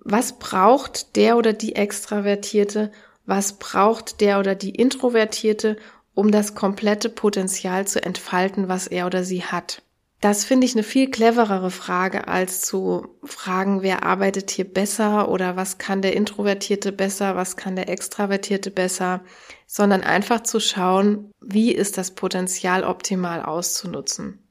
Was 0.00 0.38
braucht 0.38 1.16
der 1.16 1.36
oder 1.36 1.52
die 1.52 1.74
Extravertierte? 1.74 2.92
Was 3.26 3.54
braucht 3.54 4.20
der 4.20 4.38
oder 4.38 4.54
die 4.54 4.70
Introvertierte, 4.70 5.76
um 6.14 6.30
das 6.30 6.54
komplette 6.54 7.08
Potenzial 7.08 7.88
zu 7.88 8.02
entfalten, 8.02 8.68
was 8.68 8.86
er 8.86 9.06
oder 9.06 9.24
sie 9.24 9.42
hat? 9.42 9.82
Das 10.20 10.44
finde 10.44 10.66
ich 10.66 10.74
eine 10.74 10.82
viel 10.82 11.10
cleverere 11.10 11.70
Frage, 11.70 12.26
als 12.26 12.62
zu 12.62 13.08
fragen, 13.22 13.82
wer 13.82 14.02
arbeitet 14.02 14.50
hier 14.50 14.64
besser 14.64 15.28
oder 15.28 15.56
was 15.56 15.76
kann 15.76 16.00
der 16.00 16.16
Introvertierte 16.16 16.90
besser, 16.90 17.36
was 17.36 17.56
kann 17.56 17.76
der 17.76 17.90
Extravertierte 17.90 18.70
besser, 18.70 19.20
sondern 19.66 20.02
einfach 20.02 20.42
zu 20.42 20.58
schauen, 20.58 21.32
wie 21.40 21.70
ist 21.70 21.98
das 21.98 22.12
Potenzial 22.12 22.82
optimal 22.82 23.42
auszunutzen. 23.42 24.42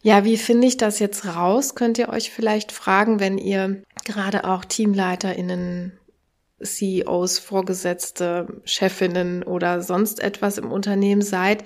Ja, 0.00 0.24
wie 0.24 0.36
finde 0.36 0.66
ich 0.68 0.76
das 0.76 1.00
jetzt 1.00 1.26
raus? 1.26 1.74
Könnt 1.74 1.98
ihr 1.98 2.08
euch 2.08 2.30
vielleicht 2.30 2.72
fragen, 2.72 3.20
wenn 3.20 3.38
ihr 3.38 3.82
gerade 4.04 4.44
auch 4.44 4.64
TeamleiterInnen, 4.64 5.98
CEOs, 6.62 7.38
Vorgesetzte, 7.38 8.60
Chefinnen 8.64 9.42
oder 9.42 9.82
sonst 9.82 10.20
etwas 10.20 10.58
im 10.58 10.70
Unternehmen 10.70 11.22
seid, 11.22 11.64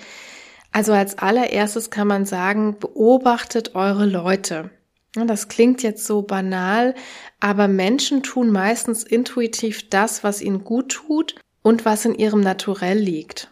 also 0.77 0.93
als 0.93 1.17
allererstes 1.17 1.89
kann 1.89 2.07
man 2.07 2.27
sagen, 2.27 2.77
beobachtet 2.79 3.75
eure 3.75 4.05
Leute. 4.05 4.69
Das 5.15 5.49
klingt 5.49 5.83
jetzt 5.83 6.05
so 6.05 6.21
banal, 6.21 6.95
aber 7.41 7.67
Menschen 7.67 8.23
tun 8.23 8.51
meistens 8.51 9.03
intuitiv 9.03 9.89
das, 9.89 10.23
was 10.23 10.43
ihnen 10.43 10.65
gut 10.65 10.91
tut 10.91 11.37
und 11.63 11.87
was 11.87 12.05
in 12.05 12.15
ihrem 12.15 12.43
Naturell 12.43 12.99
liegt. 12.99 13.51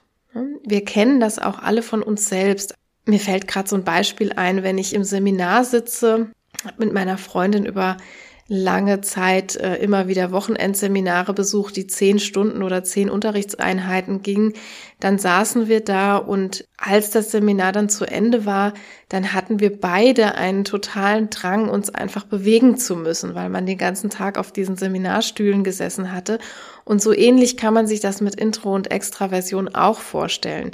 Wir 0.66 0.84
kennen 0.84 1.18
das 1.18 1.38
auch 1.38 1.60
alle 1.60 1.80
von 1.80 2.02
uns 2.02 2.28
selbst. 2.28 2.74
Mir 3.06 3.20
fällt 3.20 3.48
gerade 3.48 3.70
so 3.70 3.76
ein 3.76 3.84
Beispiel 3.84 4.34
ein, 4.34 4.62
wenn 4.62 4.76
ich 4.76 4.92
im 4.92 5.04
Seminar 5.04 5.64
sitze, 5.64 6.28
mit 6.76 6.92
meiner 6.92 7.16
Freundin 7.16 7.64
über 7.64 7.96
lange 8.46 9.00
Zeit 9.00 9.56
äh, 9.56 9.76
immer 9.76 10.06
wieder 10.06 10.30
Wochenendseminare 10.30 11.32
besucht, 11.32 11.76
die 11.76 11.86
zehn 11.86 12.18
Stunden 12.18 12.62
oder 12.62 12.84
zehn 12.84 13.08
Unterrichtseinheiten 13.08 14.22
gingen. 14.22 14.52
Dann 15.00 15.18
saßen 15.18 15.66
wir 15.68 15.80
da 15.80 16.16
und 16.16 16.66
als 16.76 17.10
das 17.10 17.30
Seminar 17.30 17.72
dann 17.72 17.88
zu 17.88 18.04
Ende 18.04 18.44
war, 18.44 18.74
dann 19.08 19.32
hatten 19.32 19.60
wir 19.60 19.80
beide 19.80 20.34
einen 20.34 20.64
totalen 20.64 21.30
Drang, 21.30 21.70
uns 21.70 21.88
einfach 21.88 22.24
bewegen 22.24 22.76
zu 22.76 22.96
müssen, 22.96 23.34
weil 23.34 23.48
man 23.48 23.64
den 23.64 23.78
ganzen 23.78 24.10
Tag 24.10 24.36
auf 24.38 24.52
diesen 24.52 24.76
Seminarstühlen 24.76 25.64
gesessen 25.64 26.12
hatte. 26.12 26.38
Und 26.84 27.00
so 27.00 27.14
ähnlich 27.14 27.56
kann 27.56 27.72
man 27.72 27.86
sich 27.86 28.00
das 28.00 28.20
mit 28.20 28.34
Intro 28.34 28.74
und 28.74 28.90
Extraversion 28.90 29.74
auch 29.74 30.00
vorstellen. 30.00 30.72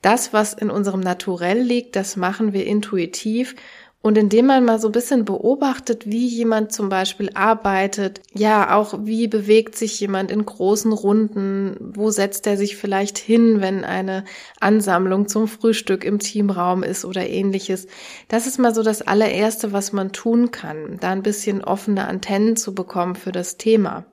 Das, 0.00 0.32
was 0.32 0.54
in 0.54 0.70
unserem 0.70 1.00
Naturell 1.00 1.60
liegt, 1.60 1.94
das 1.94 2.16
machen 2.16 2.52
wir 2.52 2.66
intuitiv 2.66 3.54
und 4.02 4.18
indem 4.18 4.46
man 4.46 4.64
mal 4.64 4.80
so 4.80 4.88
ein 4.88 4.92
bisschen 4.92 5.24
beobachtet, 5.24 6.10
wie 6.10 6.26
jemand 6.26 6.72
zum 6.72 6.88
Beispiel 6.88 7.30
arbeitet, 7.34 8.20
ja, 8.34 8.74
auch 8.76 8.98
wie 9.04 9.28
bewegt 9.28 9.76
sich 9.76 9.98
jemand 10.00 10.32
in 10.32 10.44
großen 10.44 10.92
Runden, 10.92 11.76
wo 11.78 12.10
setzt 12.10 12.48
er 12.48 12.56
sich 12.56 12.76
vielleicht 12.76 13.16
hin, 13.16 13.60
wenn 13.60 13.84
eine 13.84 14.24
Ansammlung 14.58 15.28
zum 15.28 15.46
Frühstück 15.46 16.04
im 16.04 16.18
Teamraum 16.18 16.82
ist 16.82 17.04
oder 17.04 17.28
ähnliches. 17.28 17.86
Das 18.26 18.48
ist 18.48 18.58
mal 18.58 18.74
so 18.74 18.82
das 18.82 19.02
allererste, 19.02 19.72
was 19.72 19.92
man 19.92 20.10
tun 20.10 20.50
kann, 20.50 20.98
da 21.00 21.10
ein 21.10 21.22
bisschen 21.22 21.62
offene 21.62 22.08
Antennen 22.08 22.56
zu 22.56 22.74
bekommen 22.74 23.14
für 23.14 23.30
das 23.30 23.56
Thema. 23.56 24.04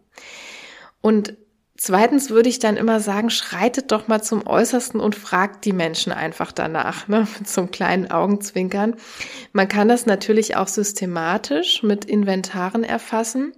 Und 1.01 1.35
Zweitens 1.81 2.29
würde 2.29 2.49
ich 2.49 2.59
dann 2.59 2.75
immer 2.75 2.99
sagen, 2.99 3.29
schreitet 3.29 3.93
doch 3.93 4.09
mal 4.09 4.21
zum 4.21 4.45
Äußersten 4.45 4.99
und 4.99 5.15
fragt 5.15 5.63
die 5.63 5.71
Menschen 5.71 6.11
einfach 6.11 6.51
danach, 6.51 7.07
ne, 7.07 7.25
mit 7.39 7.47
so 7.47 7.61
einem 7.61 7.71
kleinen 7.71 8.11
Augenzwinkern. 8.11 8.97
Man 9.53 9.69
kann 9.69 9.87
das 9.87 10.05
natürlich 10.05 10.57
auch 10.57 10.67
systematisch 10.67 11.81
mit 11.81 12.03
Inventaren 12.03 12.83
erfassen. 12.83 13.53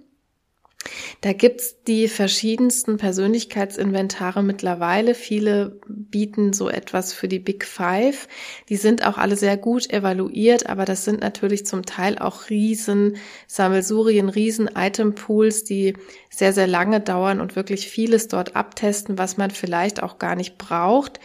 Da 1.20 1.32
gibt's 1.32 1.76
die 1.86 2.08
verschiedensten 2.08 2.96
Persönlichkeitsinventare 2.96 4.42
mittlerweile. 4.42 5.14
Viele 5.14 5.80
bieten 5.86 6.52
so 6.52 6.68
etwas 6.68 7.12
für 7.12 7.28
die 7.28 7.38
Big 7.38 7.64
Five. 7.64 8.26
Die 8.68 8.76
sind 8.76 9.06
auch 9.06 9.18
alle 9.18 9.36
sehr 9.36 9.56
gut 9.56 9.90
evaluiert, 9.90 10.66
aber 10.66 10.84
das 10.84 11.04
sind 11.04 11.20
natürlich 11.20 11.64
zum 11.66 11.86
Teil 11.86 12.18
auch 12.18 12.50
riesen 12.50 13.16
Sammelsurien, 13.46 14.28
riesen 14.28 14.68
Itempools, 14.76 15.64
die 15.64 15.94
sehr, 16.30 16.52
sehr 16.52 16.66
lange 16.66 17.00
dauern 17.00 17.40
und 17.40 17.54
wirklich 17.54 17.88
vieles 17.88 18.28
dort 18.28 18.56
abtesten, 18.56 19.18
was 19.18 19.36
man 19.36 19.50
vielleicht 19.50 20.02
auch 20.02 20.18
gar 20.18 20.34
nicht 20.34 20.58
braucht. 20.58 21.20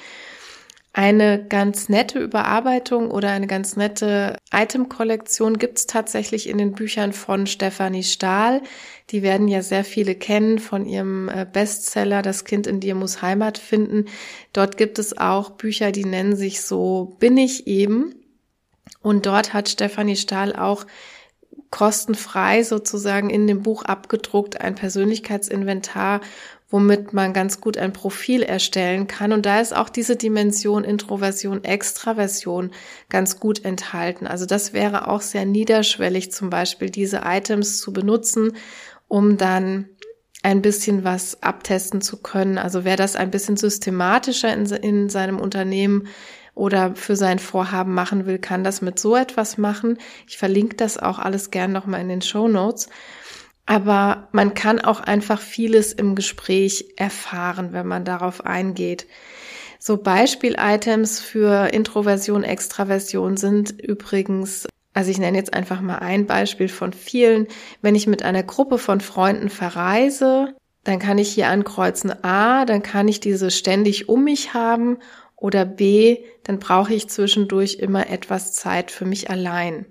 Eine 0.97 1.45
ganz 1.45 1.89
nette 1.89 2.17
Überarbeitung 2.17 3.11
oder 3.11 3.29
eine 3.29 3.45
ganz 3.45 3.75
nette 3.75 4.35
Item-Kollektion 4.51 5.59
gibt's 5.59 5.85
tatsächlich 5.85 6.49
in 6.49 6.57
den 6.57 6.71
Büchern 6.71 7.13
von 7.13 7.45
Stefanie 7.45 8.01
Stahl. 8.01 8.63
Die 9.11 9.21
werden 9.21 9.47
ja 9.47 9.61
sehr 9.61 9.83
viele 9.83 10.15
kennen 10.15 10.57
von 10.57 10.87
ihrem 10.87 11.29
äh, 11.29 11.45
Bestseller 11.45 12.23
Das 12.23 12.45
Kind 12.45 12.65
in 12.65 12.79
dir 12.79 12.95
muss 12.95 13.21
Heimat 13.21 13.59
finden. 13.59 14.05
Dort 14.53 14.77
gibt 14.77 14.97
es 14.97 15.15
auch 15.15 15.51
Bücher, 15.51 15.91
die 15.91 16.03
nennen 16.03 16.35
sich 16.35 16.61
so 16.61 17.15
Bin 17.19 17.37
ich 17.37 17.67
eben. 17.67 18.15
Und 18.99 19.27
dort 19.27 19.53
hat 19.53 19.69
Stefanie 19.69 20.15
Stahl 20.15 20.55
auch 20.55 20.87
kostenfrei 21.69 22.63
sozusagen 22.63 23.29
in 23.29 23.45
dem 23.45 23.61
Buch 23.61 23.83
abgedruckt 23.83 24.61
ein 24.61 24.73
Persönlichkeitsinventar, 24.73 26.21
womit 26.69 27.13
man 27.13 27.33
ganz 27.33 27.61
gut 27.61 27.77
ein 27.77 27.93
Profil 27.93 28.43
erstellen 28.43 29.07
kann. 29.07 29.31
Und 29.31 29.45
da 29.45 29.61
ist 29.61 29.75
auch 29.75 29.89
diese 29.89 30.15
Dimension 30.15 30.83
Introversion, 30.83 31.63
Extraversion 31.63 32.71
ganz 33.09 33.39
gut 33.39 33.63
enthalten. 33.63 34.27
Also 34.27 34.45
das 34.45 34.73
wäre 34.73 35.07
auch 35.07 35.21
sehr 35.21 35.45
niederschwellig, 35.45 36.31
zum 36.31 36.49
Beispiel 36.49 36.89
diese 36.89 37.21
Items 37.23 37.79
zu 37.79 37.93
benutzen, 37.93 38.57
um 39.07 39.37
dann 39.37 39.89
ein 40.43 40.61
bisschen 40.61 41.03
was 41.03 41.41
abtesten 41.41 42.01
zu 42.01 42.21
können. 42.21 42.57
Also 42.57 42.83
wer 42.83 42.95
das 42.95 43.15
ein 43.15 43.31
bisschen 43.31 43.57
systematischer 43.57 44.53
in, 44.53 44.65
in 44.65 45.09
seinem 45.09 45.39
Unternehmen 45.39 46.07
oder 46.53 46.95
für 46.95 47.15
sein 47.15 47.39
Vorhaben 47.39 47.93
machen 47.93 48.25
will, 48.25 48.39
kann 48.39 48.63
das 48.63 48.81
mit 48.81 48.99
so 48.99 49.15
etwas 49.15 49.57
machen. 49.57 49.99
Ich 50.27 50.37
verlinke 50.37 50.75
das 50.75 50.97
auch 50.97 51.19
alles 51.19 51.51
gern 51.51 51.71
nochmal 51.71 52.01
in 52.01 52.09
den 52.09 52.21
Show 52.21 52.47
Notes. 52.47 52.89
Aber 53.67 54.29
man 54.31 54.53
kann 54.53 54.79
auch 54.79 55.01
einfach 55.01 55.41
vieles 55.41 55.91
im 55.91 56.15
Gespräch 56.15 56.93
erfahren, 56.95 57.73
wenn 57.73 57.85
man 57.85 58.05
darauf 58.05 58.45
eingeht. 58.45 59.07
So 59.77 59.97
Beispiel-Items 59.97 61.19
für 61.19 61.67
Introversion, 61.73 62.43
Extraversion 62.43 63.35
sind 63.35 63.79
übrigens, 63.79 64.67
also 64.93 65.11
ich 65.11 65.17
nenne 65.17 65.37
jetzt 65.37 65.53
einfach 65.53 65.81
mal 65.81 65.97
ein 65.97 66.25
Beispiel 66.25 66.69
von 66.69 66.93
vielen. 66.93 67.47
Wenn 67.81 67.93
ich 67.93 68.07
mit 68.07 68.23
einer 68.23 68.41
Gruppe 68.41 68.77
von 68.77 69.01
Freunden 69.01 69.49
verreise, 69.49 70.55
dann 70.85 70.99
kann 70.99 71.17
ich 71.17 71.29
hier 71.29 71.49
ankreuzen 71.49 72.23
A, 72.23 72.63
dann 72.63 72.81
kann 72.81 73.09
ich 73.09 73.19
diese 73.19 73.51
ständig 73.51 74.07
um 74.07 74.23
mich 74.23 74.53
haben 74.53 74.97
oder 75.35 75.65
B, 75.65 76.19
dann 76.43 76.59
brauche 76.59 76.93
ich 76.93 77.09
zwischendurch 77.09 77.75
immer 77.75 78.09
etwas 78.09 78.53
Zeit 78.53 78.91
für 78.91 79.03
mich 79.03 79.29
allein. 79.29 79.85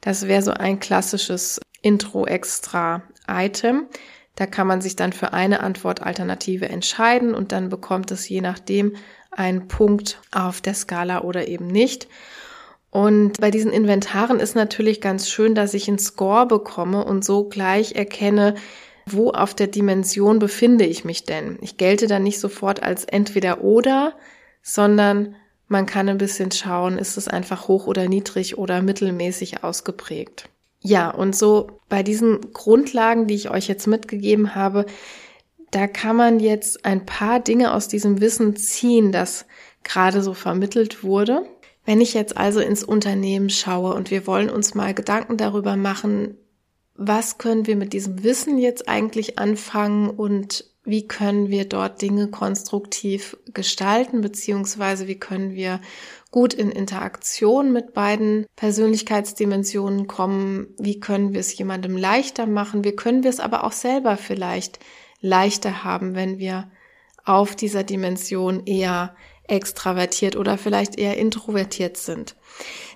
Das 0.00 0.26
wäre 0.26 0.42
so 0.42 0.50
ein 0.50 0.80
klassisches 0.80 1.60
Intro-Extra-Item. 1.86 3.86
Da 4.34 4.46
kann 4.46 4.66
man 4.66 4.80
sich 4.80 4.96
dann 4.96 5.12
für 5.12 5.32
eine 5.32 5.60
Antwortalternative 5.60 6.68
entscheiden 6.68 7.32
und 7.32 7.52
dann 7.52 7.68
bekommt 7.68 8.10
es 8.10 8.28
je 8.28 8.40
nachdem 8.40 8.96
einen 9.30 9.68
Punkt 9.68 10.20
auf 10.32 10.60
der 10.60 10.74
Skala 10.74 11.22
oder 11.22 11.46
eben 11.46 11.68
nicht. 11.68 12.08
Und 12.90 13.40
bei 13.40 13.52
diesen 13.52 13.70
Inventaren 13.70 14.40
ist 14.40 14.56
natürlich 14.56 15.00
ganz 15.00 15.28
schön, 15.28 15.54
dass 15.54 15.74
ich 15.74 15.86
einen 15.86 16.00
Score 16.00 16.46
bekomme 16.46 17.04
und 17.04 17.24
so 17.24 17.48
gleich 17.48 17.94
erkenne, 17.94 18.56
wo 19.06 19.30
auf 19.30 19.54
der 19.54 19.68
Dimension 19.68 20.40
befinde 20.40 20.84
ich 20.84 21.04
mich 21.04 21.24
denn. 21.24 21.56
Ich 21.60 21.76
gelte 21.76 22.08
dann 22.08 22.24
nicht 22.24 22.40
sofort 22.40 22.82
als 22.82 23.04
entweder 23.04 23.62
oder, 23.62 24.16
sondern 24.62 25.36
man 25.68 25.86
kann 25.86 26.08
ein 26.08 26.18
bisschen 26.18 26.50
schauen, 26.50 26.98
ist 26.98 27.16
es 27.16 27.28
einfach 27.28 27.68
hoch 27.68 27.86
oder 27.86 28.08
niedrig 28.08 28.58
oder 28.58 28.82
mittelmäßig 28.82 29.62
ausgeprägt. 29.62 30.48
Ja, 30.86 31.10
und 31.10 31.34
so 31.34 31.80
bei 31.88 32.04
diesen 32.04 32.52
Grundlagen, 32.52 33.26
die 33.26 33.34
ich 33.34 33.50
euch 33.50 33.66
jetzt 33.66 33.88
mitgegeben 33.88 34.54
habe, 34.54 34.86
da 35.72 35.88
kann 35.88 36.14
man 36.14 36.38
jetzt 36.38 36.84
ein 36.84 37.04
paar 37.04 37.40
Dinge 37.40 37.74
aus 37.74 37.88
diesem 37.88 38.20
Wissen 38.20 38.54
ziehen, 38.54 39.10
das 39.10 39.46
gerade 39.82 40.22
so 40.22 40.32
vermittelt 40.32 41.02
wurde. 41.02 41.42
Wenn 41.84 42.00
ich 42.00 42.14
jetzt 42.14 42.36
also 42.36 42.60
ins 42.60 42.84
Unternehmen 42.84 43.50
schaue 43.50 43.94
und 43.94 44.12
wir 44.12 44.28
wollen 44.28 44.48
uns 44.48 44.76
mal 44.76 44.94
Gedanken 44.94 45.36
darüber 45.36 45.74
machen, 45.74 46.36
was 46.94 47.36
können 47.36 47.66
wir 47.66 47.74
mit 47.74 47.92
diesem 47.92 48.22
Wissen 48.22 48.56
jetzt 48.56 48.88
eigentlich 48.88 49.40
anfangen 49.40 50.08
und 50.08 50.70
wie 50.86 51.06
können 51.06 51.50
wir 51.50 51.68
dort 51.68 52.00
Dinge 52.00 52.28
konstruktiv 52.28 53.36
gestalten, 53.52 54.20
beziehungsweise 54.20 55.06
wie 55.08 55.18
können 55.18 55.54
wir 55.54 55.80
gut 56.30 56.54
in 56.54 56.70
Interaktion 56.70 57.72
mit 57.72 57.92
beiden 57.92 58.46
Persönlichkeitsdimensionen 58.56 60.06
kommen, 60.06 60.68
wie 60.78 61.00
können 61.00 61.32
wir 61.32 61.40
es 61.40 61.56
jemandem 61.56 61.96
leichter 61.96 62.46
machen, 62.46 62.84
wie 62.84 62.94
können 62.94 63.22
wir 63.22 63.30
es 63.30 63.40
aber 63.40 63.64
auch 63.64 63.72
selber 63.72 64.16
vielleicht 64.16 64.78
leichter 65.20 65.82
haben, 65.82 66.14
wenn 66.14 66.38
wir 66.38 66.70
auf 67.24 67.56
dieser 67.56 67.82
Dimension 67.82 68.64
eher 68.66 69.16
extravertiert 69.48 70.36
oder 70.36 70.58
vielleicht 70.58 70.98
eher 70.98 71.16
introvertiert 71.16 71.96
sind. 71.96 72.36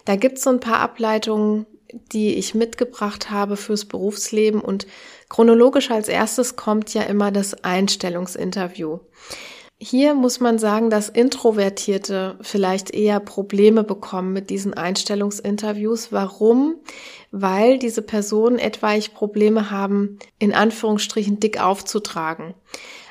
Da 0.05 0.16
gibt 0.16 0.38
es 0.38 0.44
so 0.44 0.50
ein 0.50 0.61
paar 0.61 0.81
Ableitungen, 0.81 1.66
die 2.12 2.35
ich 2.35 2.55
mitgebracht 2.55 3.31
habe 3.31 3.57
fürs 3.57 3.85
Berufsleben 3.85 4.61
und 4.61 4.87
chronologisch 5.31 5.90
als 5.90 6.09
erstes 6.09 6.57
kommt 6.57 6.93
ja 6.93 7.03
immer 7.03 7.31
das 7.31 7.64
Einstellungsinterview. 7.64 8.99
Hier 9.83 10.12
muss 10.12 10.40
man 10.40 10.59
sagen, 10.59 10.90
dass 10.90 11.09
Introvertierte 11.09 12.37
vielleicht 12.43 12.90
eher 12.90 13.19
Probleme 13.19 13.83
bekommen 13.83 14.35
mit 14.35 14.51
diesen 14.51 14.75
Einstellungsinterviews. 14.75 16.12
Warum? 16.12 16.75
Weil 17.31 17.79
diese 17.79 18.03
Personen 18.03 18.59
etwaig 18.59 19.14
Probleme 19.14 19.71
haben, 19.71 20.19
in 20.38 20.53
Anführungsstrichen 20.53 21.40
dick 21.40 21.62
aufzutragen. 21.62 22.53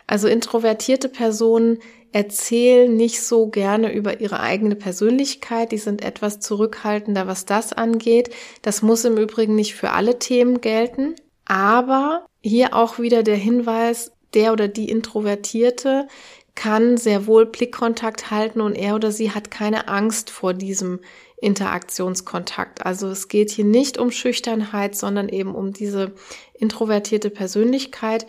Also 0.06 0.28
introvertierte 0.28 1.10
Personen 1.10 1.80
erzählen 2.12 2.96
nicht 2.96 3.24
so 3.24 3.48
gerne 3.48 3.92
über 3.92 4.22
ihre 4.22 4.40
eigene 4.40 4.76
Persönlichkeit. 4.76 5.72
Die 5.72 5.78
sind 5.80 6.04
etwas 6.04 6.40
zurückhaltender, 6.40 7.26
was 7.26 7.46
das 7.46 7.74
angeht. 7.74 8.30
Das 8.62 8.84
muss 8.84 9.06
im 9.06 9.18
Übrigen 9.18 9.56
nicht 9.56 9.74
für 9.74 9.90
alle 9.92 10.20
Themen 10.20 10.62
gelten. 10.62 11.16
Aber 11.50 12.28
hier 12.42 12.76
auch 12.76 13.00
wieder 13.00 13.24
der 13.24 13.36
Hinweis, 13.36 14.12
der 14.36 14.54
oder 14.54 14.68
die 14.68 14.88
Introvertierte 14.88 16.08
kann 16.54 16.96
sehr 16.98 17.26
wohl 17.26 17.48
Blickkontakt 17.48 18.30
halten 18.30 18.62
und 18.62 18.76
er 18.76 18.94
oder 18.94 19.12
sie 19.12 19.32
hat 19.32 19.50
keine 19.50 19.88
Angst 19.88 20.30
vor 20.30 20.54
diesem 20.54 21.00
Interaktionskontakt. 21.42 22.86
Also 22.86 23.08
es 23.08 23.30
geht 23.30 23.50
hier 23.50 23.66
nicht 23.66 23.98
um 23.98 24.12
Schüchternheit, 24.12 24.96
sondern 24.96 25.28
eben 25.28 25.56
um 25.56 25.74
diese 25.74 26.12
introvertierte 26.54 27.32
Persönlichkeit. 27.32 28.28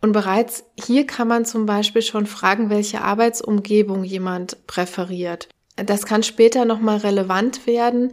Und 0.00 0.12
bereits 0.12 0.64
hier 0.78 1.04
kann 1.04 1.26
man 1.26 1.44
zum 1.44 1.66
Beispiel 1.66 2.02
schon 2.02 2.26
fragen, 2.26 2.70
welche 2.70 3.00
Arbeitsumgebung 3.00 4.04
jemand 4.04 4.66
präferiert. 4.68 5.48
Das 5.76 6.06
kann 6.06 6.22
später 6.22 6.64
nochmal 6.64 6.98
relevant 6.98 7.66
werden, 7.66 8.12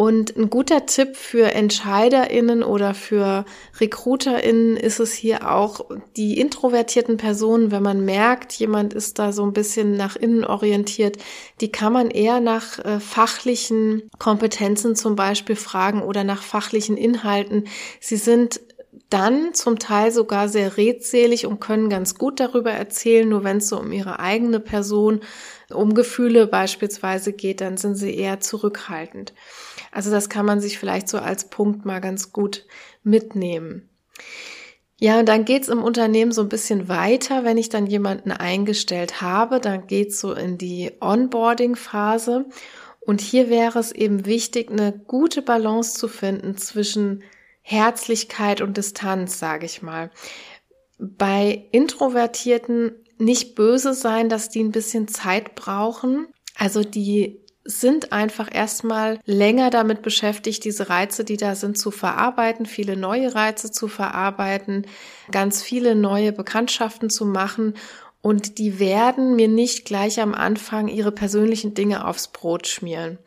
und 0.00 0.34
ein 0.34 0.48
guter 0.48 0.86
Tipp 0.86 1.14
für 1.14 1.52
EntscheiderInnen 1.52 2.62
oder 2.62 2.94
für 2.94 3.44
RecruiterInnen 3.78 4.78
ist 4.78 4.98
es 4.98 5.12
hier 5.12 5.52
auch, 5.52 5.90
die 6.16 6.40
introvertierten 6.40 7.18
Personen, 7.18 7.70
wenn 7.70 7.82
man 7.82 8.02
merkt, 8.02 8.54
jemand 8.54 8.94
ist 8.94 9.18
da 9.18 9.30
so 9.30 9.42
ein 9.42 9.52
bisschen 9.52 9.98
nach 9.98 10.16
innen 10.16 10.46
orientiert, 10.46 11.18
die 11.60 11.70
kann 11.70 11.92
man 11.92 12.10
eher 12.10 12.40
nach 12.40 12.78
äh, 12.78 12.98
fachlichen 12.98 14.08
Kompetenzen 14.18 14.96
zum 14.96 15.16
Beispiel 15.16 15.56
fragen 15.56 16.00
oder 16.00 16.24
nach 16.24 16.42
fachlichen 16.42 16.96
Inhalten. 16.96 17.64
Sie 18.00 18.16
sind 18.16 18.62
dann 19.10 19.54
zum 19.54 19.78
Teil 19.78 20.12
sogar 20.12 20.48
sehr 20.48 20.76
redselig 20.76 21.44
und 21.44 21.60
können 21.60 21.90
ganz 21.90 22.14
gut 22.14 22.40
darüber 22.40 22.70
erzählen, 22.70 23.28
nur 23.28 23.44
wenn 23.44 23.58
es 23.58 23.68
so 23.68 23.78
um 23.78 23.92
ihre 23.92 24.20
eigene 24.20 24.60
Person, 24.60 25.20
um 25.68 25.94
Gefühle 25.94 26.46
beispielsweise 26.46 27.32
geht, 27.32 27.60
dann 27.60 27.76
sind 27.76 27.96
sie 27.96 28.14
eher 28.14 28.40
zurückhaltend. 28.40 29.32
Also 29.92 30.10
das 30.10 30.28
kann 30.28 30.46
man 30.46 30.60
sich 30.60 30.78
vielleicht 30.78 31.08
so 31.08 31.18
als 31.18 31.50
Punkt 31.50 31.84
mal 31.84 32.00
ganz 32.00 32.32
gut 32.32 32.66
mitnehmen. 33.02 33.88
Ja, 35.02 35.18
und 35.18 35.26
dann 35.30 35.46
geht's 35.46 35.68
im 35.68 35.82
Unternehmen 35.82 36.30
so 36.30 36.42
ein 36.42 36.50
bisschen 36.50 36.88
weiter. 36.88 37.42
Wenn 37.42 37.56
ich 37.56 37.70
dann 37.70 37.86
jemanden 37.86 38.32
eingestellt 38.32 39.22
habe, 39.22 39.58
dann 39.58 39.86
geht's 39.86 40.20
so 40.20 40.34
in 40.34 40.58
die 40.58 40.92
Onboarding-Phase. 41.00 42.46
Und 43.00 43.22
hier 43.22 43.48
wäre 43.48 43.78
es 43.78 43.92
eben 43.92 44.26
wichtig, 44.26 44.70
eine 44.70 44.92
gute 44.92 45.40
Balance 45.40 45.98
zu 45.98 46.06
finden 46.06 46.58
zwischen 46.58 47.22
Herzlichkeit 47.62 48.60
und 48.60 48.76
Distanz, 48.76 49.38
sage 49.38 49.64
ich 49.64 49.80
mal. 49.80 50.10
Bei 50.98 51.66
Introvertierten 51.72 52.92
nicht 53.16 53.54
böse 53.54 53.94
sein, 53.94 54.28
dass 54.28 54.50
die 54.50 54.62
ein 54.62 54.72
bisschen 54.72 55.08
Zeit 55.08 55.54
brauchen. 55.54 56.26
Also 56.56 56.82
die 56.84 57.39
sind 57.70 58.12
einfach 58.12 58.48
erstmal 58.52 59.20
länger 59.24 59.70
damit 59.70 60.02
beschäftigt, 60.02 60.64
diese 60.64 60.88
Reize, 60.88 61.24
die 61.24 61.36
da 61.36 61.54
sind, 61.54 61.78
zu 61.78 61.90
verarbeiten, 61.90 62.66
viele 62.66 62.96
neue 62.96 63.34
Reize 63.34 63.70
zu 63.70 63.88
verarbeiten, 63.88 64.86
ganz 65.30 65.62
viele 65.62 65.94
neue 65.94 66.32
Bekanntschaften 66.32 67.10
zu 67.10 67.24
machen 67.24 67.74
und 68.22 68.58
die 68.58 68.78
werden 68.78 69.34
mir 69.34 69.48
nicht 69.48 69.86
gleich 69.86 70.20
am 70.20 70.34
Anfang 70.34 70.88
ihre 70.88 71.10
persönlichen 71.10 71.72
Dinge 71.72 72.06
aufs 72.06 72.28
Brot 72.28 72.66
schmieren. 72.66 73.18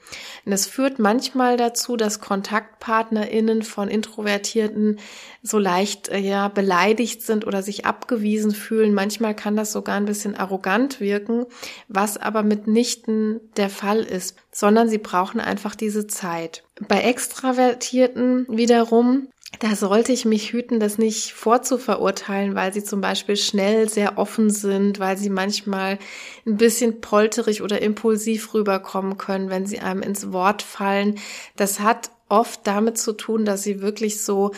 Und 0.46 0.52
das 0.52 0.68
führt 0.68 1.00
manchmal 1.00 1.58
dazu, 1.58 1.98
dass 1.98 2.22
KontaktpartnerInnen 2.22 3.64
von 3.64 3.88
Introvertierten 3.88 5.00
so 5.42 5.58
leicht 5.58 6.10
äh, 6.10 6.20
ja 6.20 6.48
beleidigt 6.48 7.24
sind 7.24 7.48
oder 7.48 7.64
sich 7.64 7.88
abgewiesen 7.88 8.52
fühlen. 8.52 8.94
Manchmal 8.94 9.36
kann 9.36 9.56
das 9.56 9.72
sogar 9.72 9.96
ein 9.96 10.06
bisschen 10.06 10.36
arrogant 10.36 11.00
wirken, 11.00 11.48
was 11.88 12.18
aber 12.18 12.44
mitnichten 12.44 13.42
der 13.58 13.72
Fall 13.72 14.04
ist, 14.04 14.38
sondern 14.52 14.90
sie 14.90 15.00
brauchen 15.00 15.40
einfach 15.40 15.74
diese 15.74 16.06
Zeit. 16.06 16.64
Bei 16.88 17.02
Extravertierten 17.02 18.46
wiederum 18.48 19.28
da 19.60 19.76
sollte 19.76 20.12
ich 20.12 20.26
mich 20.26 20.52
hüten, 20.52 20.80
das 20.80 20.98
nicht 20.98 21.34
vorzuverurteilen, 21.34 22.56
weil 22.56 22.74
sie 22.74 22.84
zum 22.84 23.02
Beispiel 23.02 23.38
schnell 23.38 23.88
sehr 23.88 24.18
offen 24.18 24.50
sind, 24.50 25.00
weil 25.00 25.18
sie 25.18 25.30
manchmal 25.30 26.00
ein 26.46 26.58
bisschen 26.58 27.02
polterig 27.02 27.62
oder 27.62 27.82
impulsiv 27.82 28.54
rüberkommen 28.54 29.18
können, 29.18 29.50
wenn 29.50 29.66
sie 29.66 29.80
einem 29.80 30.02
ins 30.02 30.32
Wort 30.32 30.62
fallen. 30.62 31.20
Das 31.56 31.80
hat 31.80 32.12
oft 32.30 32.66
damit 32.66 32.98
zu 32.98 33.14
tun, 33.14 33.46
dass 33.46 33.64
sie 33.64 33.82
wirklich 33.82 34.24
so 34.24 34.52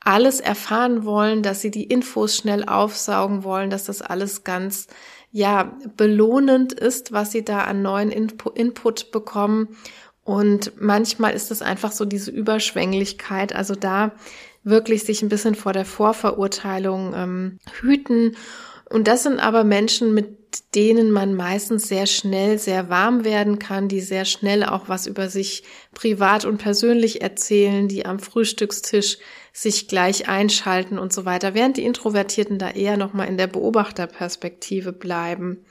alles 0.00 0.40
erfahren 0.40 1.04
wollen, 1.04 1.42
dass 1.42 1.60
sie 1.60 1.70
die 1.70 1.84
Infos 1.84 2.36
schnell 2.36 2.64
aufsaugen 2.64 3.44
wollen, 3.44 3.68
dass 3.68 3.84
das 3.84 4.00
alles 4.00 4.44
ganz 4.44 4.86
ja 5.32 5.76
belohnend 5.96 6.72
ist, 6.72 7.12
was 7.12 7.32
sie 7.32 7.44
da 7.44 7.64
an 7.64 7.82
neuen 7.82 8.10
Input 8.10 9.10
bekommen 9.10 9.76
und 10.30 10.80
manchmal 10.80 11.34
ist 11.34 11.50
es 11.50 11.60
einfach 11.60 11.90
so 11.90 12.04
diese 12.04 12.30
Überschwänglichkeit, 12.30 13.52
also 13.52 13.74
da 13.74 14.12
wirklich 14.62 15.02
sich 15.02 15.22
ein 15.22 15.28
bisschen 15.28 15.56
vor 15.56 15.72
der 15.72 15.84
Vorverurteilung 15.84 17.14
ähm, 17.16 17.58
hüten. 17.80 18.36
Und 18.88 19.08
das 19.08 19.24
sind 19.24 19.40
aber 19.40 19.64
Menschen, 19.64 20.14
mit 20.14 20.36
denen 20.76 21.10
man 21.10 21.34
meistens 21.34 21.88
sehr 21.88 22.06
schnell 22.06 22.60
sehr 22.60 22.88
warm 22.88 23.24
werden 23.24 23.58
kann, 23.58 23.88
die 23.88 24.00
sehr 24.00 24.24
schnell 24.24 24.62
auch 24.62 24.88
was 24.88 25.08
über 25.08 25.28
sich 25.28 25.64
privat 25.94 26.44
und 26.44 26.58
persönlich 26.58 27.22
erzählen, 27.22 27.88
die 27.88 28.06
am 28.06 28.20
Frühstückstisch 28.20 29.18
sich 29.52 29.88
gleich 29.88 30.28
einschalten 30.28 31.00
und 31.00 31.12
so 31.12 31.24
weiter, 31.24 31.54
während 31.54 31.76
die 31.76 31.84
Introvertierten 31.84 32.60
da 32.60 32.70
eher 32.70 32.96
nochmal 32.96 33.26
in 33.26 33.36
der 33.36 33.48
Beobachterperspektive 33.48 34.92
bleiben. 34.92 35.64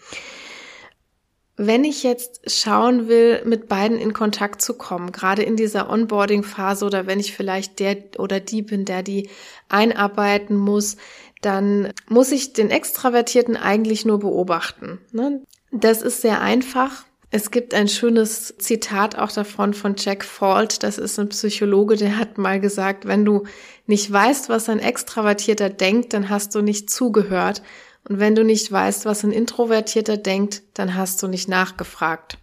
Wenn 1.61 1.83
ich 1.83 2.03
jetzt 2.03 2.49
schauen 2.49 3.09
will, 3.09 3.41
mit 3.43 3.67
beiden 3.67 3.97
in 3.97 4.13
Kontakt 4.13 4.61
zu 4.61 4.75
kommen, 4.75 5.11
gerade 5.11 5.43
in 5.43 5.57
dieser 5.57 5.89
Onboarding-Phase 5.89 6.85
oder 6.85 7.05
wenn 7.05 7.19
ich 7.19 7.35
vielleicht 7.35 7.79
der 7.79 7.97
oder 8.17 8.39
die 8.39 8.61
bin, 8.61 8.85
der 8.85 9.03
die 9.03 9.29
einarbeiten 9.67 10.55
muss, 10.55 10.95
dann 11.41 11.91
muss 12.07 12.31
ich 12.31 12.53
den 12.53 12.69
Extravertierten 12.69 13.57
eigentlich 13.57 14.05
nur 14.05 14.19
beobachten. 14.19 14.99
Ne? 15.11 15.41
Das 15.69 16.01
ist 16.01 16.21
sehr 16.21 16.39
einfach. 16.39 17.03
Es 17.29 17.51
gibt 17.51 17.73
ein 17.73 17.89
schönes 17.89 18.55
Zitat 18.57 19.17
auch 19.17 19.31
davon 19.31 19.73
von 19.73 19.95
Jack 19.97 20.23
Fault. 20.23 20.81
Das 20.81 20.97
ist 20.97 21.19
ein 21.19 21.27
Psychologe, 21.27 21.97
der 21.97 22.17
hat 22.17 22.37
mal 22.37 22.61
gesagt, 22.61 23.05
wenn 23.05 23.25
du 23.25 23.43
nicht 23.85 24.09
weißt, 24.09 24.47
was 24.47 24.69
ein 24.69 24.79
Extravertierter 24.79 25.69
denkt, 25.69 26.13
dann 26.13 26.29
hast 26.29 26.55
du 26.55 26.61
nicht 26.61 26.89
zugehört. 26.89 27.61
Und 28.09 28.19
wenn 28.19 28.35
du 28.35 28.43
nicht 28.43 28.71
weißt, 28.71 29.05
was 29.05 29.23
ein 29.23 29.31
Introvertierter 29.31 30.17
denkt, 30.17 30.63
dann 30.73 30.95
hast 30.95 31.23
du 31.23 31.27
nicht 31.27 31.47
nachgefragt. 31.47 32.39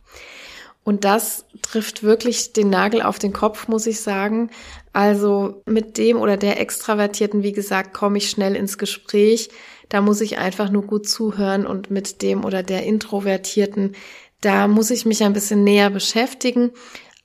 Und 0.84 1.04
das 1.04 1.44
trifft 1.62 2.04
wirklich 2.04 2.52
den 2.52 2.70
Nagel 2.70 3.02
auf 3.02 3.18
den 3.18 3.32
Kopf, 3.32 3.66
muss 3.66 3.88
ich 3.88 4.00
sagen. 4.00 4.50
Also 4.92 5.62
mit 5.66 5.98
dem 5.98 6.18
oder 6.18 6.36
der 6.36 6.60
Extravertierten, 6.60 7.42
wie 7.42 7.50
gesagt, 7.50 7.92
komme 7.92 8.18
ich 8.18 8.30
schnell 8.30 8.54
ins 8.54 8.78
Gespräch. 8.78 9.50
Da 9.88 10.00
muss 10.00 10.20
ich 10.20 10.38
einfach 10.38 10.70
nur 10.70 10.82
gut 10.82 11.08
zuhören 11.08 11.66
und 11.66 11.90
mit 11.90 12.22
dem 12.22 12.44
oder 12.44 12.62
der 12.62 12.84
Introvertierten, 12.84 13.96
da 14.40 14.68
muss 14.68 14.92
ich 14.92 15.04
mich 15.04 15.24
ein 15.24 15.32
bisschen 15.32 15.64
näher 15.64 15.90
beschäftigen. 15.90 16.70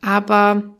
Aber 0.01 0.75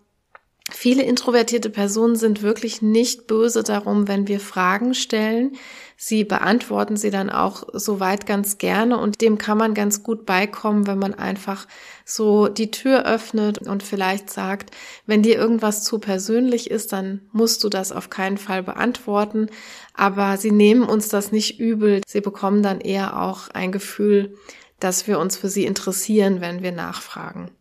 viele 0.72 1.04
introvertierte 1.04 1.70
Personen 1.70 2.16
sind 2.16 2.42
wirklich 2.42 2.82
nicht 2.82 3.28
böse 3.28 3.64
darum, 3.64 4.08
wenn 4.08 4.28
wir 4.28 4.40
Fragen 4.40 4.94
stellen, 4.94 5.58
Sie 6.04 6.24
beantworten 6.24 6.98
sie 6.98 7.12
dann 7.12 7.30
auch 7.30 7.62
soweit 7.74 8.26
ganz 8.26 8.58
gerne 8.58 8.98
und 8.98 9.22
dem 9.22 9.38
kann 9.38 9.60
man 9.60 9.76
ganz 9.76 10.02
gut 10.02 10.26
beikommen, 10.26 10.88
wenn 10.88 10.98
man 10.98 11.14
einfach 11.14 11.68
so 12.06 12.48
die 12.48 12.72
Tür 12.72 13.06
öffnet 13.06 13.60
und 13.60 13.84
vielleicht 13.84 14.32
sagt, 14.32 14.72
wenn 15.06 15.22
dir 15.22 15.36
irgendwas 15.36 15.84
zu 15.84 16.00
persönlich 16.00 16.72
ist, 16.72 16.92
dann 16.92 17.22
musst 17.34 17.64
du 17.64 17.70
das 17.70 17.92
auf 17.92 18.10
keinen 18.10 18.40
Fall 18.40 18.64
beantworten. 18.64 19.46
Aber 19.94 20.38
sie 20.38 20.50
nehmen 20.50 20.82
uns 20.82 21.08
das 21.10 21.32
nicht 21.32 21.60
übel. 21.60 22.02
Sie 22.08 22.22
bekommen 22.22 22.64
dann 22.64 22.82
eher 22.82 23.22
auch 23.22 23.50
ein 23.50 23.72
Gefühl, 23.72 24.36
dass 24.80 25.06
wir 25.06 25.20
uns 25.20 25.38
für 25.38 25.50
sie 25.50 25.66
interessieren, 25.66 26.42
wenn 26.42 26.64
wir 26.64 26.72
nachfragen. 26.72 27.52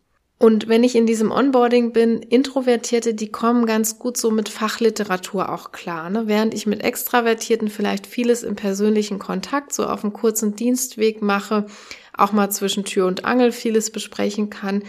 Und 0.41 0.67
wenn 0.67 0.83
ich 0.83 0.95
in 0.95 1.05
diesem 1.05 1.29
Onboarding 1.29 1.93
bin, 1.93 2.19
Introvertierte, 2.19 3.13
die 3.13 3.31
kommen 3.31 3.67
ganz 3.67 3.99
gut 3.99 4.17
so 4.17 4.31
mit 4.31 4.49
Fachliteratur 4.49 5.53
auch 5.53 5.71
klar. 5.71 6.09
Ne? 6.09 6.23
Während 6.25 6.55
ich 6.55 6.65
mit 6.65 6.83
Extravertierten 6.83 7.67
vielleicht 7.67 8.07
vieles 8.07 8.41
im 8.41 8.55
persönlichen 8.55 9.19
Kontakt 9.19 9.71
so 9.71 9.85
auf 9.85 10.03
einem 10.03 10.13
kurzen 10.13 10.55
Dienstweg 10.55 11.21
mache, 11.21 11.67
auch 12.17 12.31
mal 12.31 12.49
zwischen 12.49 12.85
Tür 12.85 13.05
und 13.05 13.23
Angel 13.23 13.51
vieles 13.51 13.91
besprechen 13.91 14.49
kann. 14.49 14.81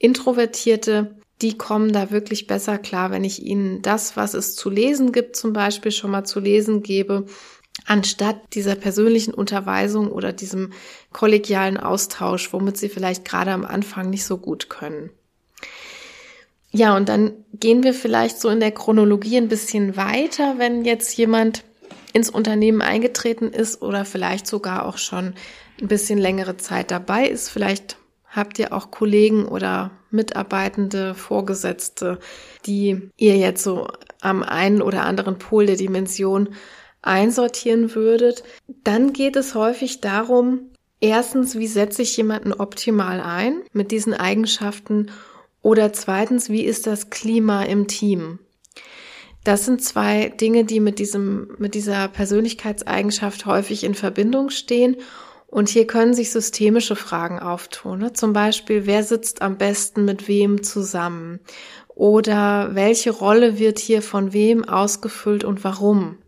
Introvertierte, 0.00 1.14
die 1.40 1.56
kommen 1.56 1.92
da 1.92 2.10
wirklich 2.10 2.48
besser 2.48 2.76
klar, 2.76 3.12
wenn 3.12 3.22
ich 3.22 3.40
ihnen 3.40 3.82
das, 3.82 4.16
was 4.16 4.34
es 4.34 4.56
zu 4.56 4.70
lesen 4.70 5.12
gibt, 5.12 5.36
zum 5.36 5.52
Beispiel 5.52 5.92
schon 5.92 6.10
mal 6.10 6.24
zu 6.24 6.40
lesen 6.40 6.82
gebe 6.82 7.26
anstatt 7.84 8.54
dieser 8.54 8.74
persönlichen 8.74 9.34
Unterweisung 9.34 10.10
oder 10.10 10.32
diesem 10.32 10.72
kollegialen 11.12 11.76
Austausch, 11.76 12.52
womit 12.52 12.76
sie 12.78 12.88
vielleicht 12.88 13.24
gerade 13.24 13.52
am 13.52 13.64
Anfang 13.64 14.10
nicht 14.10 14.24
so 14.24 14.38
gut 14.38 14.68
können. 14.70 15.10
Ja, 16.72 16.96
und 16.96 17.08
dann 17.08 17.32
gehen 17.54 17.84
wir 17.84 17.94
vielleicht 17.94 18.40
so 18.40 18.48
in 18.48 18.60
der 18.60 18.72
Chronologie 18.72 19.36
ein 19.36 19.48
bisschen 19.48 19.96
weiter, 19.96 20.58
wenn 20.58 20.84
jetzt 20.84 21.16
jemand 21.16 21.64
ins 22.12 22.30
Unternehmen 22.30 22.82
eingetreten 22.82 23.50
ist 23.50 23.82
oder 23.82 24.04
vielleicht 24.04 24.46
sogar 24.46 24.86
auch 24.86 24.98
schon 24.98 25.34
ein 25.80 25.88
bisschen 25.88 26.18
längere 26.18 26.56
Zeit 26.56 26.90
dabei 26.90 27.28
ist. 27.28 27.50
Vielleicht 27.50 27.96
habt 28.28 28.58
ihr 28.58 28.72
auch 28.72 28.90
Kollegen 28.90 29.46
oder 29.46 29.90
Mitarbeitende, 30.10 31.14
Vorgesetzte, 31.14 32.18
die 32.66 33.10
ihr 33.16 33.36
jetzt 33.36 33.62
so 33.62 33.88
am 34.20 34.42
einen 34.42 34.82
oder 34.82 35.04
anderen 35.04 35.38
Pol 35.38 35.66
der 35.66 35.76
Dimension 35.76 36.50
einsortieren 37.06 37.94
würdet, 37.94 38.44
dann 38.84 39.12
geht 39.12 39.36
es 39.36 39.54
häufig 39.54 40.00
darum, 40.00 40.70
erstens, 41.00 41.58
wie 41.58 41.66
setze 41.66 42.02
ich 42.02 42.16
jemanden 42.16 42.52
optimal 42.52 43.20
ein 43.20 43.62
mit 43.72 43.90
diesen 43.90 44.14
Eigenschaften 44.14 45.10
oder 45.62 45.92
zweitens, 45.92 46.48
wie 46.48 46.62
ist 46.62 46.86
das 46.86 47.10
Klima 47.10 47.64
im 47.64 47.88
Team? 47.88 48.38
Das 49.46 49.64
sind 49.64 49.80
zwei 49.82 50.28
Dinge, 50.28 50.64
die 50.64 50.80
mit 50.80 50.98
diesem, 50.98 51.54
mit 51.58 51.74
dieser 51.74 52.08
Persönlichkeitseigenschaft 52.08 53.46
häufig 53.46 53.84
in 53.84 53.94
Verbindung 53.94 54.50
stehen. 54.50 54.96
Und 55.46 55.68
hier 55.68 55.86
können 55.86 56.14
sich 56.14 56.32
systemische 56.32 56.96
Fragen 56.96 57.38
auftun. 57.38 58.00
Ne? 58.00 58.12
Zum 58.12 58.32
Beispiel, 58.32 58.86
wer 58.86 59.04
sitzt 59.04 59.42
am 59.42 59.56
besten 59.56 60.04
mit 60.04 60.26
wem 60.26 60.64
zusammen? 60.64 61.38
Oder 61.94 62.74
welche 62.74 63.12
Rolle 63.12 63.58
wird 63.58 63.78
hier 63.78 64.02
von 64.02 64.32
wem 64.32 64.64
ausgefüllt 64.64 65.44
und 65.44 65.62
warum? 65.62 66.18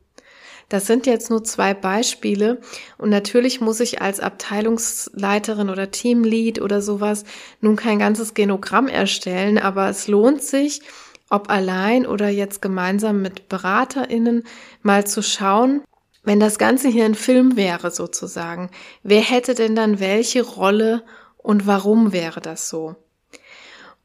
Das 0.69 0.87
sind 0.87 1.07
jetzt 1.07 1.31
nur 1.31 1.43
zwei 1.45 1.73
Beispiele 1.73 2.61
und 2.99 3.09
natürlich 3.09 3.61
muss 3.63 3.81
ich 3.81 4.03
als 4.03 4.21
Abteilungsleiterin 4.21 5.71
oder 5.71 5.91
Teamlead 5.91 6.61
oder 6.61 6.83
sowas 6.83 7.25
nun 7.63 7.77
kein 7.77 7.99
ganzes 7.99 8.35
Genogramm 8.35 8.87
erstellen, 8.87 9.57
aber 9.59 9.89
es 9.89 10.09
lohnt 10.09 10.43
sich, 10.43 10.83
ob 11.31 11.51
allein 11.51 12.07
oder 12.07 12.29
jetzt 12.29 12.61
gemeinsam 12.61 13.23
mit 13.23 13.49
Beraterinnen 13.49 14.45
mal 14.83 15.07
zu 15.07 15.23
schauen, 15.23 15.83
wenn 16.23 16.41
das 16.41 16.59
Ganze 16.59 16.89
hier 16.89 17.07
ein 17.07 17.15
Film 17.15 17.57
wäre 17.57 17.91
sozusagen, 17.91 18.71
wer 19.03 19.23
hätte 19.23 19.55
denn 19.55 19.75
dann 19.75 20.01
welche 20.01 20.43
Rolle 20.43 21.03
und 21.39 21.67
warum 21.67 22.13
wäre 22.13 22.43
das 22.43 22.69
so? 22.69 22.97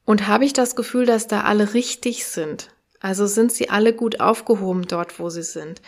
Und 0.06 0.28
habe 0.28 0.46
ich 0.46 0.54
das 0.54 0.78
Gefühl, 0.78 1.06
dass 1.06 1.28
da 1.28 1.42
alle 1.42 1.74
richtig 1.74 2.26
sind? 2.26 2.70
Also 3.00 3.28
sind 3.28 3.52
sie 3.52 3.70
alle 3.70 3.94
gut 3.94 4.22
aufgehoben 4.22 4.84
dort, 4.88 5.20
wo 5.20 5.30
sie 5.30 5.44
sind? 5.44 5.82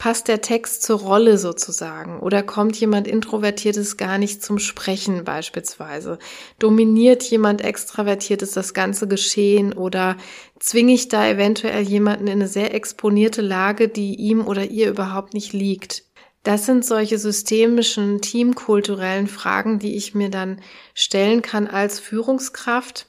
Passt 0.00 0.28
der 0.28 0.40
Text 0.40 0.82
zur 0.82 0.98
Rolle 0.98 1.36
sozusagen 1.36 2.20
oder 2.20 2.42
kommt 2.42 2.74
jemand 2.80 3.06
Introvertiertes 3.06 3.98
gar 3.98 4.16
nicht 4.16 4.42
zum 4.42 4.58
Sprechen 4.58 5.24
beispielsweise? 5.24 6.18
Dominiert 6.58 7.22
jemand 7.24 7.60
Extravertiertes 7.60 8.52
das 8.52 8.72
ganze 8.72 9.06
Geschehen 9.06 9.74
oder 9.74 10.16
zwinge 10.58 10.94
ich 10.94 11.08
da 11.08 11.28
eventuell 11.28 11.82
jemanden 11.82 12.28
in 12.28 12.32
eine 12.32 12.48
sehr 12.48 12.74
exponierte 12.74 13.42
Lage, 13.42 13.88
die 13.88 14.14
ihm 14.14 14.46
oder 14.46 14.64
ihr 14.64 14.88
überhaupt 14.88 15.34
nicht 15.34 15.52
liegt? 15.52 16.04
Das 16.44 16.64
sind 16.64 16.86
solche 16.86 17.18
systemischen, 17.18 18.22
teamkulturellen 18.22 19.26
Fragen, 19.26 19.78
die 19.78 19.96
ich 19.96 20.14
mir 20.14 20.30
dann 20.30 20.62
stellen 20.94 21.42
kann 21.42 21.66
als 21.66 22.00
Führungskraft. 22.00 23.06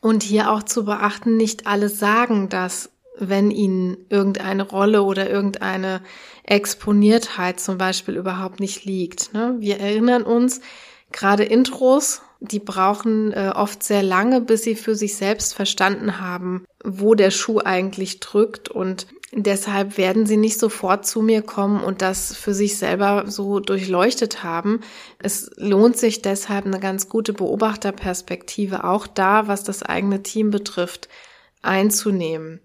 Und 0.00 0.22
hier 0.22 0.52
auch 0.52 0.62
zu 0.62 0.84
beachten, 0.84 1.36
nicht 1.36 1.66
alle 1.66 1.88
sagen 1.88 2.48
das 2.48 2.91
wenn 3.18 3.50
ihnen 3.50 4.06
irgendeine 4.08 4.62
Rolle 4.62 5.02
oder 5.02 5.28
irgendeine 5.28 6.02
Exponiertheit 6.44 7.60
zum 7.60 7.78
Beispiel 7.78 8.16
überhaupt 8.16 8.60
nicht 8.60 8.84
liegt. 8.84 9.32
Ne? 9.34 9.56
Wir 9.58 9.78
erinnern 9.80 10.22
uns, 10.22 10.60
gerade 11.12 11.44
Intros, 11.44 12.22
die 12.40 12.58
brauchen 12.58 13.32
äh, 13.32 13.52
oft 13.54 13.82
sehr 13.82 14.02
lange, 14.02 14.40
bis 14.40 14.64
sie 14.64 14.74
für 14.74 14.96
sich 14.96 15.16
selbst 15.16 15.54
verstanden 15.54 16.20
haben, 16.20 16.64
wo 16.82 17.14
der 17.14 17.30
Schuh 17.30 17.60
eigentlich 17.60 18.18
drückt 18.20 18.68
und 18.68 19.06
deshalb 19.32 19.96
werden 19.96 20.26
sie 20.26 20.36
nicht 20.36 20.58
sofort 20.58 21.06
zu 21.06 21.22
mir 21.22 21.42
kommen 21.42 21.82
und 21.82 22.02
das 22.02 22.34
für 22.34 22.52
sich 22.52 22.76
selber 22.76 23.24
so 23.28 23.60
durchleuchtet 23.60 24.42
haben. 24.42 24.80
Es 25.18 25.50
lohnt 25.56 25.96
sich 25.96 26.20
deshalb 26.20 26.66
eine 26.66 26.80
ganz 26.80 27.08
gute 27.08 27.32
Beobachterperspektive 27.32 28.84
auch 28.84 29.06
da, 29.06 29.46
was 29.46 29.62
das 29.62 29.82
eigene 29.82 30.22
Team 30.22 30.50
betrifft, 30.50 31.08
einzunehmen. 31.62 32.60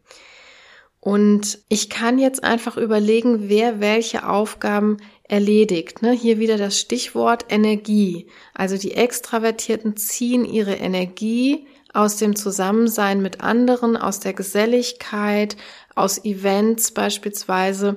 Und 1.07 1.59
ich 1.69 1.89
kann 1.89 2.19
jetzt 2.19 2.43
einfach 2.43 2.75
überlegen, 2.75 3.47
wer 3.47 3.79
welche 3.79 4.27
Aufgaben 4.27 4.97
erledigt. 5.23 6.01
Ne? 6.01 6.11
Hier 6.11 6.37
wieder 6.37 6.57
das 6.57 6.77
Stichwort 6.77 7.45
Energie. 7.47 8.27
Also 8.53 8.77
die 8.77 8.91
Extravertierten 8.91 9.95
ziehen 9.95 10.43
ihre 10.43 10.73
Energie 10.73 11.65
aus 11.93 12.17
dem 12.17 12.35
Zusammensein 12.35 13.21
mit 13.21 13.39
anderen, 13.39 13.95
aus 13.95 14.19
der 14.19 14.33
Geselligkeit, 14.33 15.55
aus 15.95 16.25
Events 16.25 16.91
beispielsweise. 16.91 17.95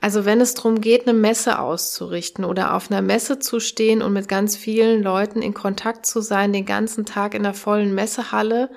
Also 0.00 0.24
wenn 0.24 0.40
es 0.40 0.54
darum 0.54 0.80
geht, 0.80 1.06
eine 1.06 1.16
Messe 1.16 1.60
auszurichten 1.60 2.44
oder 2.44 2.74
auf 2.74 2.90
einer 2.90 3.02
Messe 3.02 3.38
zu 3.38 3.60
stehen 3.60 4.02
und 4.02 4.12
mit 4.12 4.26
ganz 4.26 4.56
vielen 4.56 5.04
Leuten 5.04 5.42
in 5.42 5.54
Kontakt 5.54 6.06
zu 6.06 6.20
sein, 6.20 6.52
den 6.52 6.66
ganzen 6.66 7.06
Tag 7.06 7.34
in 7.34 7.44
der 7.44 7.54
vollen 7.54 7.94
Messehalle, 7.94 8.68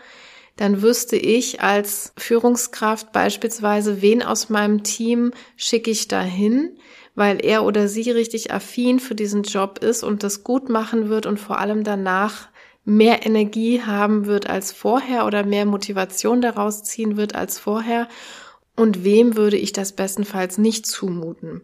dann 0.58 0.82
wüsste 0.82 1.16
ich 1.16 1.62
als 1.62 2.14
Führungskraft 2.18 3.12
beispielsweise, 3.12 4.02
wen 4.02 4.22
aus 4.22 4.50
meinem 4.50 4.84
Team 4.84 5.32
schicke 5.56 5.92
ich 5.92 6.08
dahin, 6.08 6.78
weil 7.16 7.44
er 7.44 7.64
oder 7.64 7.88
sie 7.88 8.10
richtig 8.12 8.52
affin 8.52 9.00
für 9.00 9.16
diesen 9.16 9.44
Job 9.44 9.80
ist 9.80 10.04
und 10.04 10.24
das 10.24 10.44
gut 10.44 10.70
machen 10.70 11.10
wird 11.10 11.26
und 11.26 11.40
vor 11.40 11.60
allem 11.60 11.84
danach 11.84 12.50
mehr 12.84 13.26
Energie 13.26 13.82
haben 13.82 14.26
wird 14.26 14.50
als 14.50 14.72
vorher 14.72 15.26
oder 15.26 15.46
mehr 15.46 15.66
Motivation 15.66 16.42
daraus 16.42 16.84
ziehen 16.84 17.18
wird 17.18 17.36
als 17.36 17.60
vorher 17.60 18.08
und 18.76 19.04
wem 19.04 19.36
würde 19.36 19.58
ich 19.58 19.74
das 19.74 19.94
bestenfalls 19.94 20.58
nicht 20.58 20.86
zumuten. 20.86 21.62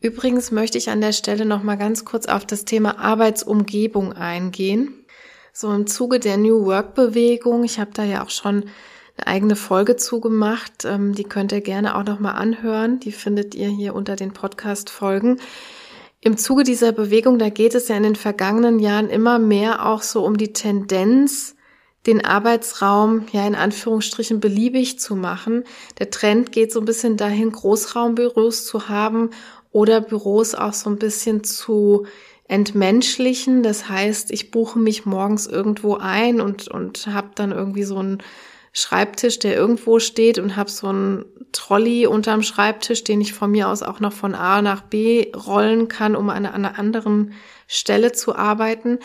Übrigens 0.00 0.50
möchte 0.50 0.78
ich 0.78 0.90
an 0.90 1.00
der 1.00 1.12
Stelle 1.12 1.44
noch 1.46 1.62
mal 1.62 1.76
ganz 1.76 2.04
kurz 2.04 2.26
auf 2.26 2.44
das 2.44 2.64
Thema 2.64 2.98
Arbeitsumgebung 2.98 4.12
eingehen 4.12 5.05
so 5.58 5.72
im 5.72 5.86
Zuge 5.86 6.20
der 6.20 6.36
New 6.36 6.66
Work 6.66 6.94
Bewegung. 6.94 7.64
Ich 7.64 7.78
habe 7.78 7.90
da 7.94 8.04
ja 8.04 8.22
auch 8.22 8.28
schon 8.28 8.64
eine 9.16 9.26
eigene 9.26 9.56
Folge 9.56 9.96
zugemacht. 9.96 10.84
Ähm, 10.84 11.14
die 11.14 11.24
könnt 11.24 11.50
ihr 11.50 11.62
gerne 11.62 11.96
auch 11.96 12.04
noch 12.04 12.20
mal 12.20 12.32
anhören. 12.32 13.00
Die 13.00 13.10
findet 13.10 13.54
ihr 13.54 13.68
hier 13.68 13.94
unter 13.94 14.16
den 14.16 14.34
Podcast 14.34 14.90
Folgen. 14.90 15.40
Im 16.20 16.36
Zuge 16.36 16.62
dieser 16.62 16.92
Bewegung, 16.92 17.38
da 17.38 17.48
geht 17.48 17.74
es 17.74 17.88
ja 17.88 17.96
in 17.96 18.02
den 18.02 18.16
vergangenen 18.16 18.80
Jahren 18.80 19.08
immer 19.08 19.38
mehr 19.38 19.86
auch 19.86 20.02
so 20.02 20.26
um 20.26 20.36
die 20.36 20.52
Tendenz, 20.52 21.56
den 22.06 22.22
Arbeitsraum 22.22 23.24
ja 23.32 23.46
in 23.46 23.54
Anführungsstrichen 23.54 24.40
beliebig 24.40 25.00
zu 25.00 25.16
machen. 25.16 25.64
Der 25.98 26.10
Trend 26.10 26.52
geht 26.52 26.70
so 26.70 26.80
ein 26.80 26.84
bisschen 26.84 27.16
dahin, 27.16 27.52
Großraumbüros 27.52 28.66
zu 28.66 28.90
haben 28.90 29.30
oder 29.72 30.02
Büros 30.02 30.54
auch 30.54 30.74
so 30.74 30.90
ein 30.90 30.98
bisschen 30.98 31.44
zu 31.44 32.06
entmenschlichen. 32.48 33.62
Das 33.62 33.88
heißt, 33.88 34.30
ich 34.30 34.50
buche 34.50 34.78
mich 34.78 35.06
morgens 35.06 35.46
irgendwo 35.46 35.96
ein 35.96 36.40
und, 36.40 36.68
und 36.68 37.06
habe 37.08 37.30
dann 37.34 37.52
irgendwie 37.52 37.84
so 37.84 37.98
einen 37.98 38.22
Schreibtisch, 38.72 39.38
der 39.38 39.56
irgendwo 39.56 39.98
steht 40.00 40.38
und 40.38 40.54
habe 40.54 40.70
so 40.70 40.88
einen 40.88 41.24
Trolley 41.52 42.06
unterm 42.06 42.42
Schreibtisch, 42.42 43.04
den 43.04 43.22
ich 43.22 43.32
von 43.32 43.50
mir 43.50 43.68
aus 43.68 43.82
auch 43.82 44.00
noch 44.00 44.12
von 44.12 44.34
A 44.34 44.60
nach 44.60 44.82
B 44.82 45.32
rollen 45.34 45.88
kann, 45.88 46.14
um 46.14 46.28
an 46.28 46.44
einer 46.44 46.78
anderen 46.78 47.32
Stelle 47.66 48.12
zu 48.12 48.36
arbeiten. 48.36 48.98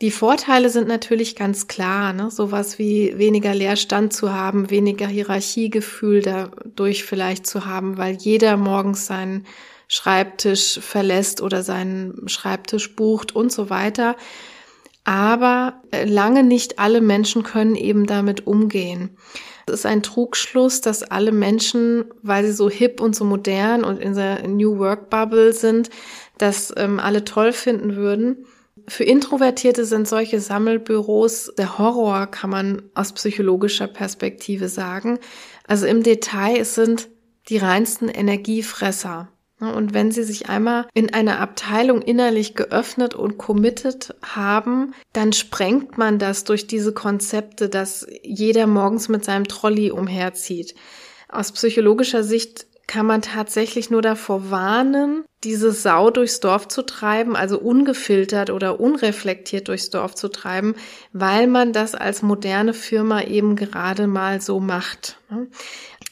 Die 0.00 0.10
Vorteile 0.10 0.70
sind 0.70 0.88
natürlich 0.88 1.36
ganz 1.36 1.68
klar, 1.68 2.12
ne? 2.12 2.30
sowas 2.30 2.78
wie 2.78 3.16
weniger 3.16 3.54
Leerstand 3.54 4.12
zu 4.12 4.32
haben, 4.32 4.70
weniger 4.70 5.06
Hierarchiegefühl 5.06 6.22
dadurch 6.22 7.04
vielleicht 7.04 7.46
zu 7.46 7.66
haben, 7.66 7.96
weil 7.96 8.16
jeder 8.16 8.56
morgens 8.56 9.06
seinen 9.06 9.46
Schreibtisch 9.88 10.78
verlässt 10.80 11.40
oder 11.40 11.62
seinen 11.62 12.28
Schreibtisch 12.28 12.96
bucht 12.96 13.34
und 13.34 13.52
so 13.52 13.70
weiter. 13.70 14.16
Aber 15.04 15.82
äh, 15.90 16.04
lange 16.04 16.42
nicht 16.42 16.78
alle 16.78 17.00
Menschen 17.00 17.42
können 17.42 17.76
eben 17.76 18.06
damit 18.06 18.46
umgehen. 18.46 19.16
Es 19.66 19.74
ist 19.74 19.86
ein 19.86 20.02
Trugschluss, 20.02 20.80
dass 20.80 21.02
alle 21.02 21.32
Menschen, 21.32 22.06
weil 22.22 22.44
sie 22.44 22.52
so 22.52 22.68
hip 22.68 23.00
und 23.00 23.16
so 23.16 23.24
modern 23.24 23.84
und 23.84 23.98
in 23.98 24.14
der 24.14 24.46
New 24.46 24.78
Work 24.78 25.08
Bubble 25.10 25.52
sind, 25.52 25.90
das 26.38 26.72
ähm, 26.76 27.00
alle 27.00 27.24
toll 27.24 27.52
finden 27.52 27.96
würden. 27.96 28.46
Für 28.86 29.04
Introvertierte 29.04 29.86
sind 29.86 30.06
solche 30.06 30.40
Sammelbüros 30.40 31.52
der 31.56 31.78
Horror, 31.78 32.26
kann 32.26 32.50
man 32.50 32.82
aus 32.94 33.12
psychologischer 33.12 33.86
Perspektive 33.86 34.68
sagen. 34.68 35.18
Also 35.66 35.86
im 35.86 36.02
Detail, 36.02 36.58
es 36.58 36.74
sind 36.74 37.08
die 37.48 37.56
reinsten 37.56 38.08
Energiefresser. 38.08 39.28
Und 39.72 39.94
wenn 39.94 40.10
Sie 40.10 40.24
sich 40.24 40.48
einmal 40.48 40.86
in 40.94 41.14
einer 41.14 41.40
Abteilung 41.40 42.02
innerlich 42.02 42.54
geöffnet 42.54 43.14
und 43.14 43.38
committed 43.38 44.14
haben, 44.22 44.94
dann 45.12 45.32
sprengt 45.32 45.96
man 45.98 46.18
das 46.18 46.44
durch 46.44 46.66
diese 46.66 46.92
Konzepte, 46.92 47.68
dass 47.68 48.06
jeder 48.22 48.66
morgens 48.66 49.08
mit 49.08 49.24
seinem 49.24 49.48
Trolley 49.48 49.90
umherzieht. 49.90 50.74
Aus 51.28 51.52
psychologischer 51.52 52.22
Sicht 52.22 52.66
kann 52.86 53.06
man 53.06 53.22
tatsächlich 53.22 53.90
nur 53.90 54.02
davor 54.02 54.50
warnen, 54.50 55.24
diese 55.42 55.72
Sau 55.72 56.10
durchs 56.10 56.40
Dorf 56.40 56.68
zu 56.68 56.82
treiben, 56.82 57.36
also 57.36 57.58
ungefiltert 57.58 58.50
oder 58.50 58.80
unreflektiert 58.80 59.68
durchs 59.68 59.90
Dorf 59.90 60.14
zu 60.14 60.28
treiben, 60.28 60.74
weil 61.12 61.46
man 61.46 61.72
das 61.72 61.94
als 61.94 62.22
moderne 62.22 62.74
Firma 62.74 63.22
eben 63.22 63.56
gerade 63.56 64.06
mal 64.06 64.40
so 64.40 64.60
macht. 64.60 65.18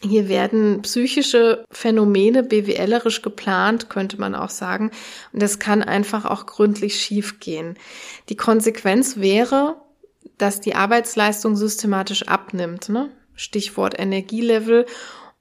Hier 0.05 0.29
werden 0.29 0.83
psychische 0.83 1.65
Phänomene 1.71 2.43
BWLerisch 2.43 3.23
geplant, 3.23 3.88
könnte 3.88 4.19
man 4.19 4.35
auch 4.35 4.51
sagen. 4.51 4.91
Und 5.33 5.41
das 5.41 5.61
kann 5.61 5.83
einfach 5.83 6.25
auch 6.25 6.47
gründlich 6.47 7.01
schiefgehen. 7.01 7.79
Die 8.29 8.37
Konsequenz 8.37 9.19
wäre, 9.19 9.77
dass 10.38 10.61
die 10.61 10.75
Arbeitsleistung 10.75 11.55
systematisch 11.55 12.27
abnimmt. 12.27 12.88
Ne? 12.88 13.11
Stichwort 13.35 13.99
Energielevel 13.99 14.87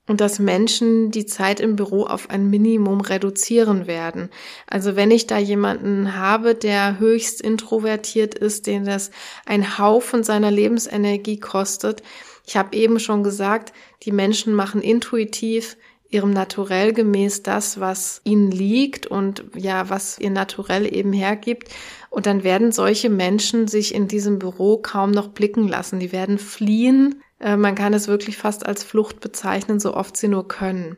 und 0.07 0.21
dass 0.21 0.39
Menschen 0.39 1.09
die 1.09 1.25
Zeit 1.25 1.59
im 1.59 1.75
Büro 1.75 2.03
auf 2.03 2.29
ein 2.29 2.49
Minimum 2.49 3.01
reduzieren 3.01 3.87
werden. 3.87 4.29
Also 4.67 4.95
wenn 4.95 5.09
ich 5.09 5.25
da 5.25 5.37
jemanden 5.37 6.17
habe, 6.17 6.53
der 6.53 6.99
höchst 6.99 7.41
introvertiert 7.41 8.35
ist, 8.35 8.67
den 8.67 8.85
das 8.85 9.11
ein 9.45 9.79
Haufen 9.79 10.23
seiner 10.23 10.51
Lebensenergie 10.51 11.39
kostet, 11.39 12.03
ich 12.45 12.57
habe 12.57 12.75
eben 12.75 12.99
schon 12.99 13.23
gesagt, 13.23 13.73
die 14.03 14.11
Menschen 14.11 14.53
machen 14.53 14.81
intuitiv 14.81 15.77
ihrem 16.11 16.31
Naturell 16.31 16.91
gemäß 16.93 17.41
das, 17.41 17.79
was 17.79 18.21
ihnen 18.25 18.51
liegt 18.51 19.07
und 19.07 19.45
ja, 19.55 19.89
was 19.89 20.19
ihr 20.19 20.29
Naturell 20.29 20.93
eben 20.93 21.13
hergibt. 21.13 21.69
Und 22.09 22.25
dann 22.25 22.43
werden 22.43 22.73
solche 22.73 23.09
Menschen 23.09 23.67
sich 23.67 23.95
in 23.95 24.09
diesem 24.09 24.37
Büro 24.37 24.77
kaum 24.77 25.11
noch 25.11 25.29
blicken 25.29 25.67
lassen. 25.67 25.99
Die 25.99 26.11
werden 26.11 26.37
fliehen. 26.37 27.23
Äh, 27.39 27.55
man 27.55 27.75
kann 27.75 27.93
es 27.93 28.09
wirklich 28.09 28.37
fast 28.37 28.65
als 28.65 28.83
Flucht 28.83 29.21
bezeichnen, 29.21 29.79
so 29.79 29.93
oft 29.93 30.17
sie 30.17 30.27
nur 30.27 30.47
können. 30.47 30.97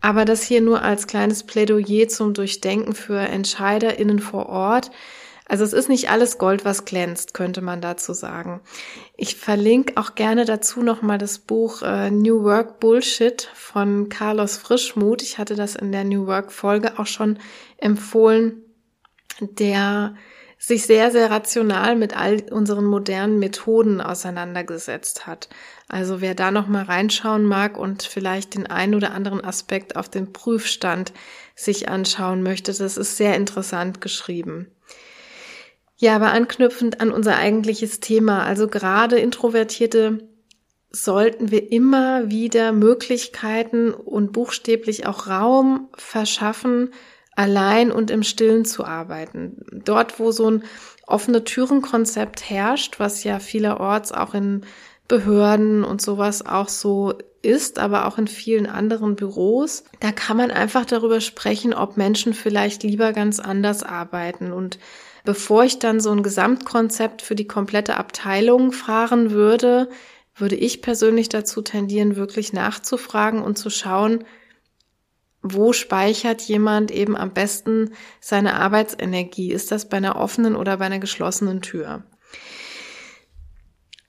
Aber 0.00 0.24
das 0.24 0.42
hier 0.42 0.60
nur 0.60 0.82
als 0.82 1.06
kleines 1.06 1.44
Plädoyer 1.44 2.08
zum 2.08 2.34
Durchdenken 2.34 2.94
für 2.94 3.18
EntscheiderInnen 3.18 4.18
vor 4.18 4.46
Ort. 4.46 4.90
Also 5.48 5.62
es 5.62 5.72
ist 5.72 5.88
nicht 5.88 6.10
alles 6.10 6.38
Gold, 6.38 6.64
was 6.64 6.84
glänzt, 6.84 7.32
könnte 7.32 7.60
man 7.60 7.80
dazu 7.80 8.14
sagen. 8.14 8.60
Ich 9.16 9.36
verlinke 9.36 9.96
auch 9.96 10.16
gerne 10.16 10.44
dazu 10.44 10.82
nochmal 10.82 11.18
das 11.18 11.38
Buch 11.38 11.82
äh, 11.82 12.10
New 12.10 12.42
Work 12.42 12.80
Bullshit 12.80 13.48
von 13.54 14.08
Carlos 14.08 14.56
Frischmuth. 14.56 15.22
Ich 15.22 15.38
hatte 15.38 15.54
das 15.54 15.76
in 15.76 15.92
der 15.92 16.04
New 16.04 16.26
Work 16.26 16.50
Folge 16.50 16.98
auch 16.98 17.06
schon 17.06 17.38
empfohlen, 17.78 18.62
der 19.40 20.16
sich 20.58 20.84
sehr, 20.84 21.10
sehr 21.10 21.30
rational 21.30 21.96
mit 21.96 22.16
all 22.16 22.42
unseren 22.50 22.86
modernen 22.86 23.38
Methoden 23.38 24.00
auseinandergesetzt 24.00 25.26
hat. 25.26 25.48
Also 25.86 26.20
wer 26.20 26.34
da 26.34 26.50
nochmal 26.50 26.84
reinschauen 26.84 27.44
mag 27.44 27.76
und 27.76 28.02
vielleicht 28.02 28.54
den 28.54 28.66
einen 28.66 28.94
oder 28.94 29.12
anderen 29.12 29.44
Aspekt 29.44 29.96
auf 29.96 30.08
dem 30.08 30.32
Prüfstand 30.32 31.12
sich 31.54 31.88
anschauen 31.88 32.42
möchte, 32.42 32.72
das 32.72 32.96
ist 32.96 33.16
sehr 33.16 33.36
interessant 33.36 34.00
geschrieben. 34.00 34.72
Ja, 35.96 36.14
aber 36.16 36.32
anknüpfend 36.32 37.00
an 37.00 37.10
unser 37.10 37.36
eigentliches 37.36 38.00
Thema, 38.00 38.44
also 38.44 38.68
gerade 38.68 39.18
Introvertierte 39.18 40.28
sollten 40.90 41.50
wir 41.50 41.72
immer 41.72 42.30
wieder 42.30 42.72
Möglichkeiten 42.72 43.92
und 43.92 44.32
buchstäblich 44.32 45.06
auch 45.06 45.26
Raum 45.26 45.88
verschaffen, 45.96 46.90
allein 47.34 47.92
und 47.92 48.10
im 48.10 48.22
Stillen 48.22 48.64
zu 48.64 48.84
arbeiten. 48.84 49.64
Dort, 49.84 50.18
wo 50.18 50.32
so 50.32 50.50
ein 50.50 50.64
offene 51.06 51.44
Türenkonzept 51.44 52.48
herrscht, 52.48 52.98
was 52.98 53.24
ja 53.24 53.38
vielerorts 53.38 54.12
auch 54.12 54.34
in 54.34 54.62
Behörden 55.08 55.84
und 55.84 56.02
sowas 56.02 56.44
auch 56.44 56.68
so 56.68 57.14
ist, 57.42 57.78
aber 57.78 58.06
auch 58.06 58.18
in 58.18 58.26
vielen 58.26 58.66
anderen 58.66 59.14
Büros. 59.14 59.84
Da 60.00 60.10
kann 60.10 60.36
man 60.36 60.50
einfach 60.50 60.84
darüber 60.84 61.20
sprechen, 61.20 61.74
ob 61.74 61.96
Menschen 61.96 62.34
vielleicht 62.34 62.82
lieber 62.82 63.12
ganz 63.12 63.38
anders 63.38 63.82
arbeiten. 63.84 64.52
Und 64.52 64.78
bevor 65.26 65.64
ich 65.64 65.78
dann 65.78 66.00
so 66.00 66.10
ein 66.10 66.22
Gesamtkonzept 66.22 67.20
für 67.20 67.34
die 67.34 67.46
komplette 67.46 67.98
Abteilung 67.98 68.72
fahren 68.72 69.32
würde, 69.32 69.90
würde 70.34 70.56
ich 70.56 70.80
persönlich 70.80 71.28
dazu 71.28 71.60
tendieren, 71.60 72.16
wirklich 72.16 72.54
nachzufragen 72.54 73.42
und 73.42 73.58
zu 73.58 73.68
schauen, 73.68 74.24
wo 75.42 75.72
speichert 75.72 76.42
jemand 76.42 76.90
eben 76.90 77.16
am 77.16 77.32
besten 77.32 77.92
seine 78.20 78.54
Arbeitsenergie? 78.54 79.52
Ist 79.52 79.70
das 79.70 79.88
bei 79.88 79.98
einer 79.98 80.16
offenen 80.16 80.56
oder 80.56 80.78
bei 80.78 80.86
einer 80.86 80.98
geschlossenen 80.98 81.60
Tür? 81.60 82.04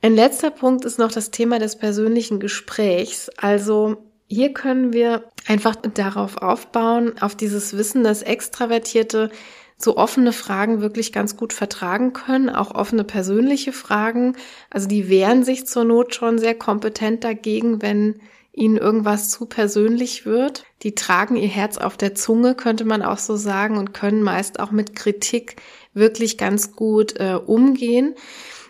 Ein 0.01 0.15
letzter 0.15 0.51
Punkt 0.51 0.85
ist 0.85 0.99
noch 0.99 1.11
das 1.11 1.31
Thema 1.31 1.59
des 1.59 1.75
persönlichen 1.77 2.39
Gesprächs. 2.39 3.29
Also 3.37 3.97
hier 4.27 4.53
können 4.53 4.93
wir 4.93 5.23
einfach 5.47 5.75
darauf 5.75 6.37
aufbauen, 6.37 7.13
auf 7.19 7.35
dieses 7.35 7.77
Wissen, 7.77 8.03
dass 8.03 8.21
Extravertierte 8.21 9.31
so 9.77 9.95
offene 9.97 10.33
Fragen 10.33 10.81
wirklich 10.81 11.13
ganz 11.13 11.37
gut 11.37 11.53
vertragen 11.53 12.13
können, 12.13 12.49
auch 12.49 12.73
offene 12.73 13.03
persönliche 13.03 13.71
Fragen. 13.71 14.35
Also 14.69 14.87
die 14.87 15.07
wehren 15.07 15.43
sich 15.43 15.67
zur 15.67 15.83
Not 15.83 16.15
schon 16.15 16.39
sehr 16.39 16.55
kompetent 16.55 17.23
dagegen, 17.23 17.81
wenn 17.81 18.19
ihnen 18.53 18.77
irgendwas 18.77 19.29
zu 19.29 19.45
persönlich 19.45 20.25
wird. 20.25 20.65
Die 20.81 20.95
tragen 20.95 21.35
ihr 21.35 21.47
Herz 21.47 21.77
auf 21.77 21.95
der 21.95 22.15
Zunge, 22.15 22.55
könnte 22.55 22.85
man 22.85 23.03
auch 23.03 23.19
so 23.19 23.35
sagen, 23.35 23.77
und 23.77 23.93
können 23.93 24.23
meist 24.23 24.59
auch 24.59 24.71
mit 24.71 24.95
Kritik 24.95 25.57
wirklich 25.93 26.39
ganz 26.39 26.75
gut 26.75 27.19
äh, 27.19 27.35
umgehen. 27.35 28.15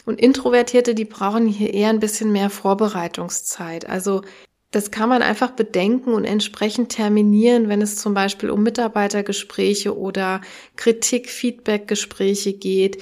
Und 0.06 0.20
Introvertierte, 0.20 0.94
die 0.94 1.06
brauchen 1.06 1.48
hier 1.48 1.74
eher 1.74 1.90
ein 1.90 2.00
bisschen 2.00 2.32
mehr 2.34 2.50
Vorbereitungszeit. 2.50 3.88
Also 3.90 4.22
das 4.78 4.92
kann 4.92 5.10
man 5.10 5.24
einfach 5.24 5.50
bedenken 5.52 6.14
und 6.14 6.24
entsprechend 6.24 6.90
terminieren, 6.90 7.68
wenn 7.68 7.82
es 7.82 7.96
zum 7.96 8.14
Beispiel 8.14 8.52
um 8.52 8.62
Mitarbeitergespräche 8.62 9.98
oder 9.98 10.42
Kritik, 10.76 11.32
Feedbackgespräche 11.32 12.54
geht. 12.54 13.02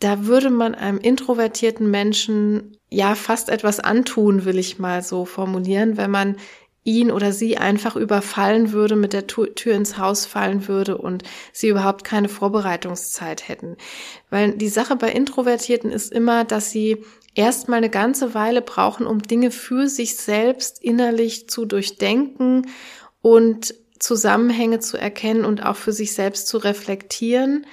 Da 0.00 0.26
würde 0.26 0.50
man 0.50 0.74
einem 0.74 0.98
introvertierten 0.98 1.90
Menschen 1.90 2.76
ja 2.90 3.14
fast 3.14 3.48
etwas 3.48 3.80
antun, 3.80 4.44
will 4.44 4.58
ich 4.58 4.78
mal 4.78 5.02
so 5.02 5.24
formulieren, 5.24 5.96
wenn 5.96 6.10
man 6.10 6.36
ihn 6.84 7.10
oder 7.10 7.32
sie 7.32 7.56
einfach 7.56 7.96
überfallen 7.96 8.72
würde, 8.72 8.94
mit 8.94 9.14
der 9.14 9.26
Tür 9.26 9.74
ins 9.74 9.96
Haus 9.96 10.26
fallen 10.26 10.68
würde 10.68 10.98
und 10.98 11.22
sie 11.54 11.68
überhaupt 11.68 12.04
keine 12.04 12.28
Vorbereitungszeit 12.28 13.48
hätten. 13.48 13.78
Weil 14.28 14.52
die 14.52 14.68
Sache 14.68 14.96
bei 14.96 15.10
Introvertierten 15.10 15.90
ist 15.90 16.12
immer, 16.12 16.44
dass 16.44 16.70
sie 16.70 17.02
erstmal 17.38 17.78
eine 17.78 17.88
ganze 17.88 18.34
Weile 18.34 18.60
brauchen, 18.60 19.06
um 19.06 19.22
Dinge 19.22 19.52
für 19.52 19.88
sich 19.88 20.16
selbst 20.16 20.82
innerlich 20.82 21.48
zu 21.48 21.64
durchdenken 21.64 22.66
und 23.22 23.74
Zusammenhänge 24.00 24.80
zu 24.80 24.96
erkennen 24.96 25.44
und 25.44 25.64
auch 25.64 25.76
für 25.76 25.92
sich 25.92 26.14
selbst 26.14 26.48
zu 26.48 26.58
reflektieren. 26.58 27.64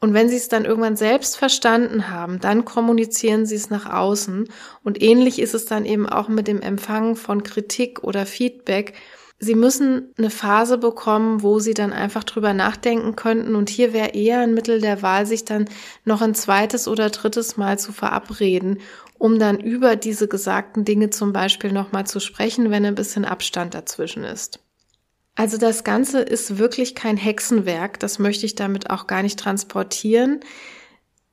Und 0.00 0.12
wenn 0.12 0.28
sie 0.28 0.36
es 0.36 0.48
dann 0.48 0.66
irgendwann 0.66 0.96
selbst 0.96 1.38
verstanden 1.38 2.10
haben, 2.10 2.40
dann 2.40 2.66
kommunizieren 2.66 3.46
sie 3.46 3.56
es 3.56 3.70
nach 3.70 3.90
außen. 3.90 4.48
Und 4.84 5.02
ähnlich 5.02 5.38
ist 5.38 5.54
es 5.54 5.64
dann 5.64 5.86
eben 5.86 6.06
auch 6.06 6.28
mit 6.28 6.46
dem 6.46 6.60
Empfangen 6.60 7.16
von 7.16 7.42
Kritik 7.42 8.04
oder 8.04 8.26
Feedback. 8.26 8.92
Sie 9.38 9.54
müssen 9.54 10.14
eine 10.16 10.30
Phase 10.30 10.78
bekommen, 10.78 11.42
wo 11.42 11.58
sie 11.58 11.74
dann 11.74 11.92
einfach 11.92 12.24
drüber 12.24 12.54
nachdenken 12.54 13.16
könnten. 13.16 13.54
Und 13.54 13.68
hier 13.68 13.92
wäre 13.92 14.14
eher 14.14 14.40
ein 14.40 14.54
Mittel 14.54 14.80
der 14.80 15.02
Wahl, 15.02 15.26
sich 15.26 15.44
dann 15.44 15.66
noch 16.04 16.22
ein 16.22 16.34
zweites 16.34 16.88
oder 16.88 17.10
drittes 17.10 17.58
Mal 17.58 17.78
zu 17.78 17.92
verabreden, 17.92 18.80
um 19.18 19.38
dann 19.38 19.60
über 19.60 19.96
diese 19.96 20.28
gesagten 20.28 20.84
Dinge 20.84 21.10
zum 21.10 21.32
Beispiel 21.32 21.72
nochmal 21.72 22.06
zu 22.06 22.20
sprechen, 22.20 22.70
wenn 22.70 22.84
ein 22.84 22.94
bisschen 22.94 23.24
Abstand 23.24 23.74
dazwischen 23.74 24.24
ist. 24.24 24.60
Also 25.34 25.58
das 25.58 25.84
Ganze 25.84 26.20
ist 26.20 26.58
wirklich 26.58 26.94
kein 26.94 27.16
Hexenwerk, 27.16 28.00
das 28.00 28.18
möchte 28.18 28.46
ich 28.46 28.54
damit 28.54 28.90
auch 28.90 29.06
gar 29.06 29.22
nicht 29.22 29.38
transportieren. 29.38 30.40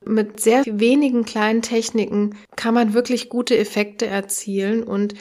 Mit 0.04 0.40
sehr 0.40 0.62
wenigen 0.66 1.24
kleinen 1.24 1.62
Techniken 1.62 2.36
kann 2.56 2.74
man 2.74 2.92
wirklich 2.92 3.30
gute 3.30 3.56
Effekte 3.56 4.06
erzielen 4.06 4.82
und 4.82 5.14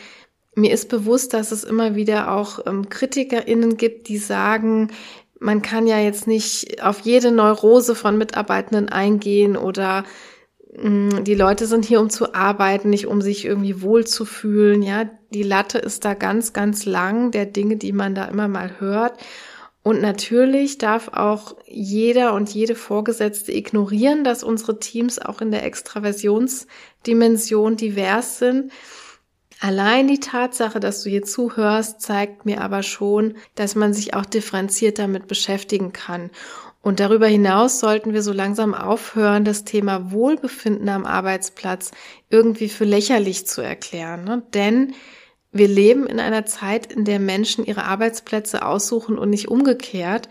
mir 0.56 0.72
ist 0.72 0.90
bewusst, 0.90 1.34
dass 1.34 1.52
es 1.52 1.64
immer 1.64 1.96
wieder 1.96 2.32
auch 2.32 2.60
ähm, 2.68 2.90
KritikerInnen 2.90 3.78
gibt, 3.78 4.08
die 4.08 4.18
sagen, 4.18 4.92
man 5.40 5.62
kann 5.62 5.88
ja 5.88 6.00
jetzt 6.00 6.28
nicht 6.28 6.84
auf 6.84 7.00
jede 7.02 7.32
Neurose 7.32 7.96
von 7.96 8.18
Mitarbeitenden 8.18 8.90
eingehen 8.90 9.58
oder 9.58 10.04
die 10.76 11.36
Leute 11.36 11.68
sind 11.68 11.86
hier, 11.86 12.02
um 12.02 12.10
zu 12.10 12.34
arbeiten, 12.34 12.90
nicht 12.90 13.06
um 13.06 13.22
sich 13.22 13.46
irgendwie 13.46 13.84
wohlzufühlen. 13.84 14.82
Ja, 14.82 15.08
die 15.32 15.44
Latte 15.44 15.78
ist 15.78 16.04
da 16.04 16.16
ganz, 16.16 16.52
ganz 16.52 16.86
lang 16.86 17.30
der 17.30 17.46
Dinge, 17.46 17.78
die 17.78 17.92
man 17.92 18.16
da 18.16 18.26
immer 18.26 18.48
mal 18.48 18.80
hört. 18.80 19.20
Und 19.84 20.02
natürlich 20.02 20.80
darf 20.80 21.10
auch 21.10 21.58
jeder 21.68 22.34
und 22.34 22.50
jede 22.50 22.74
Vorgesetzte 22.74 23.52
ignorieren, 23.52 24.24
dass 24.24 24.44
unsere 24.44 24.80
Teams 24.80 25.20
auch 25.20 25.42
in 25.42 25.52
der 25.52 25.64
Extraversionsdimension 25.64 27.76
divers 27.76 28.40
sind. 28.40 28.72
Allein 29.60 30.08
die 30.08 30.22
Tatsache, 30.22 30.80
dass 30.80 31.04
du 31.04 31.10
hier 31.10 31.24
zuhörst, 31.24 32.02
zeigt 32.02 32.46
mir 32.46 32.62
aber 32.62 32.82
schon, 32.82 33.36
dass 33.56 33.76
man 33.76 33.94
sich 33.94 34.14
auch 34.16 34.26
differenziert 34.26 34.98
damit 35.00 35.28
beschäftigen 35.28 35.92
kann. 35.94 36.32
Und 36.84 37.00
darüber 37.00 37.28
hinaus 37.28 37.80
sollten 37.80 38.14
wir 38.14 38.22
so 38.22 38.34
langsam 38.34 38.74
aufhören, 38.74 39.46
das 39.46 39.64
Thema 39.64 40.12
Wohlbefinden 40.12 40.90
am 40.90 41.06
Arbeitsplatz 41.06 41.92
irgendwie 42.30 42.68
für 42.68 42.84
lächerlich 42.84 43.48
zu 43.48 43.62
erklären. 43.62 44.26
Ne? 44.26 44.44
Denn 44.54 44.94
wir 45.54 45.70
leben 45.70 46.06
in 46.06 46.20
einer 46.20 46.46
Zeit, 46.46 46.92
in 46.92 47.06
der 47.06 47.20
Menschen 47.20 47.66
ihre 47.66 47.86
Arbeitsplätze 47.86 48.66
aussuchen 48.66 49.18
und 49.18 49.30
nicht 49.30 49.48
umgekehrt. 49.48 50.28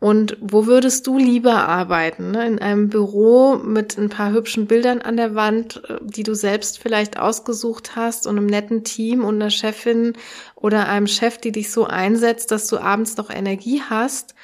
Und 0.00 0.36
wo 0.40 0.66
würdest 0.66 1.06
du 1.06 1.18
lieber 1.18 1.68
arbeiten? 1.68 2.32
Ne? 2.32 2.44
In 2.48 2.58
einem 2.58 2.88
Büro 2.88 3.54
mit 3.54 3.96
ein 3.96 4.08
paar 4.08 4.32
hübschen 4.32 4.66
Bildern 4.66 5.02
an 5.02 5.16
der 5.16 5.36
Wand, 5.36 5.84
äh, 5.88 5.98
die 6.02 6.24
du 6.24 6.34
selbst 6.34 6.80
vielleicht 6.80 7.16
ausgesucht 7.16 7.94
hast 7.94 8.26
und 8.26 8.36
einem 8.36 8.46
netten 8.46 8.82
Team 8.82 9.22
und 9.24 9.36
einer 9.36 9.50
Chefin 9.50 10.14
oder 10.56 10.88
einem 10.88 11.06
Chef, 11.06 11.38
die 11.38 11.52
dich 11.52 11.70
so 11.70 11.84
einsetzt, 11.84 12.50
dass 12.50 12.66
du 12.66 12.78
abends 12.78 13.16
noch 13.16 13.30
Energie 13.30 13.82
hast? 13.88 14.34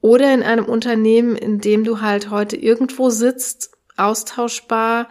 Oder 0.00 0.32
in 0.32 0.42
einem 0.42 0.64
Unternehmen, 0.64 1.36
in 1.36 1.60
dem 1.60 1.84
du 1.84 2.00
halt 2.00 2.30
heute 2.30 2.56
irgendwo 2.56 3.10
sitzt, 3.10 3.70
austauschbar, 3.96 5.08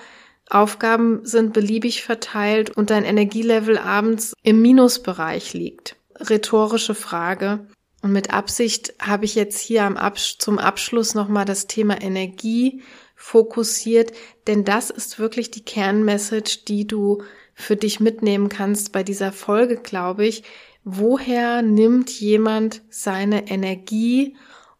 Aufgaben 0.49 1.23
sind 1.23 1.53
beliebig 1.53 2.03
verteilt 2.03 2.71
und 2.71 2.89
dein 2.89 3.05
Energielevel 3.05 3.77
abends 3.77 4.33
im 4.41 4.61
Minusbereich 4.61 5.53
liegt. 5.53 5.95
Rhetorische 6.19 6.95
Frage. 6.95 7.67
Und 8.01 8.13
mit 8.13 8.33
Absicht 8.33 8.93
habe 8.99 9.25
ich 9.25 9.35
jetzt 9.35 9.59
hier 9.59 9.83
am 9.83 9.95
Abs 9.95 10.37
zum 10.39 10.57
Abschluss 10.57 11.13
nochmal 11.13 11.45
das 11.45 11.67
Thema 11.67 12.01
Energie 12.01 12.81
fokussiert, 13.15 14.13
denn 14.47 14.63
das 14.63 14.89
ist 14.89 15.19
wirklich 15.19 15.51
die 15.51 15.65
Kernmessage, 15.65 16.59
die 16.67 16.87
du 16.87 17.21
für 17.53 17.75
dich 17.75 17.99
mitnehmen 17.99 18.47
kannst 18.47 18.93
bei 18.93 19.03
dieser 19.03 19.33
Folge, 19.33 19.75
glaube 19.75 20.25
ich. 20.25 20.43
Woher 20.85 21.61
nimmt 21.61 22.09
jemand 22.09 22.81
seine 22.89 23.49
Energie 23.49 24.37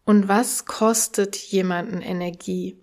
und 0.10 0.28
was 0.28 0.66
kostet 0.66 1.36
jemanden 1.36 2.02
Energie? 2.02 2.76